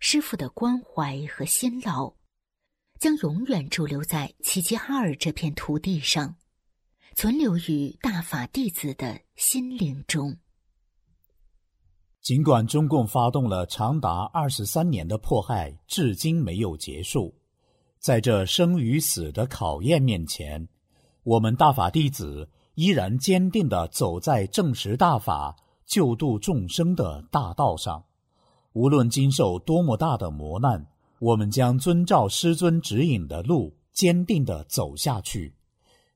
[0.00, 2.14] 师傅的关怀和辛劳，
[2.98, 6.36] 将永远驻留在齐齐哈尔这片土地上，
[7.14, 10.38] 存留于大法弟子的心灵中。
[12.22, 17.34] 尽管中共发动了长达二十三年的迫害，至今没有结束，
[18.04, 20.68] 在这生与死的考验面前，
[21.22, 28.04] 我们大法弟子依然坚定地走在正实大法、救度众生的大道上。
[28.74, 30.86] 无论经受多么大的磨难，
[31.18, 35.54] 我们将遵照师尊指引的路，坚定地走下去，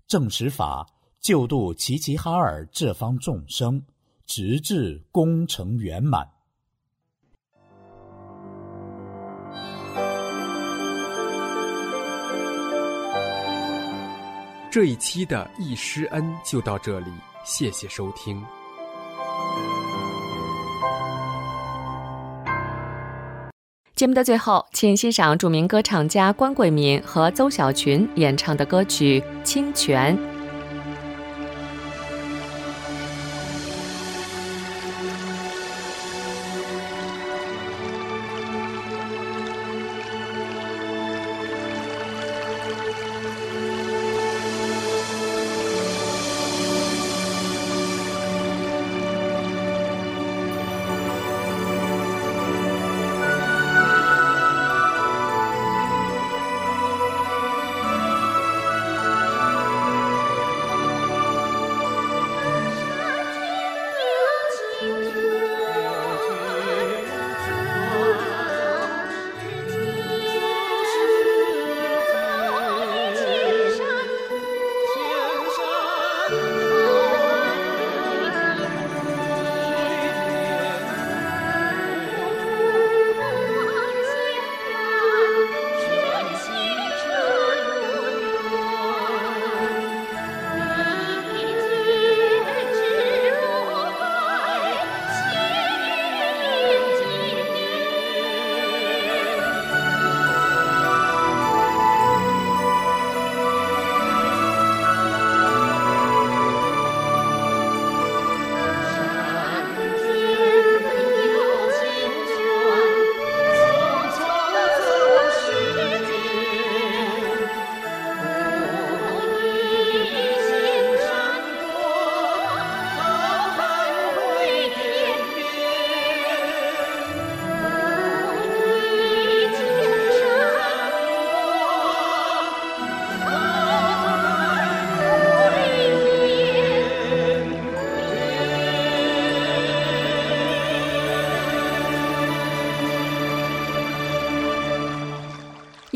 [0.06, 0.86] 正实法，
[1.22, 3.82] 救度齐齐哈尔这方众生，
[4.26, 6.28] 直至功成圆满。
[14.70, 17.06] 这一期的易师恩就到这里，
[17.42, 18.44] 谢谢收听。
[23.94, 30.14] 节目的最后，请欣赏著名歌唱家关桂敏和邹小群演唱的歌曲《清泉》。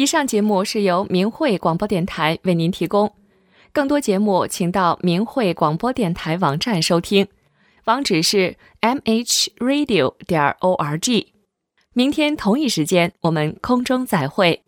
[0.03, 3.15] 以上节目是由明慧广播电台为您提供。
[3.73, 7.29] 更多节目，请到明慧广播电台网站收听，
[7.85, 11.33] 网址是 m h radio 点 o r g。
[11.93, 14.62] 明天同一时间，我们空中再会。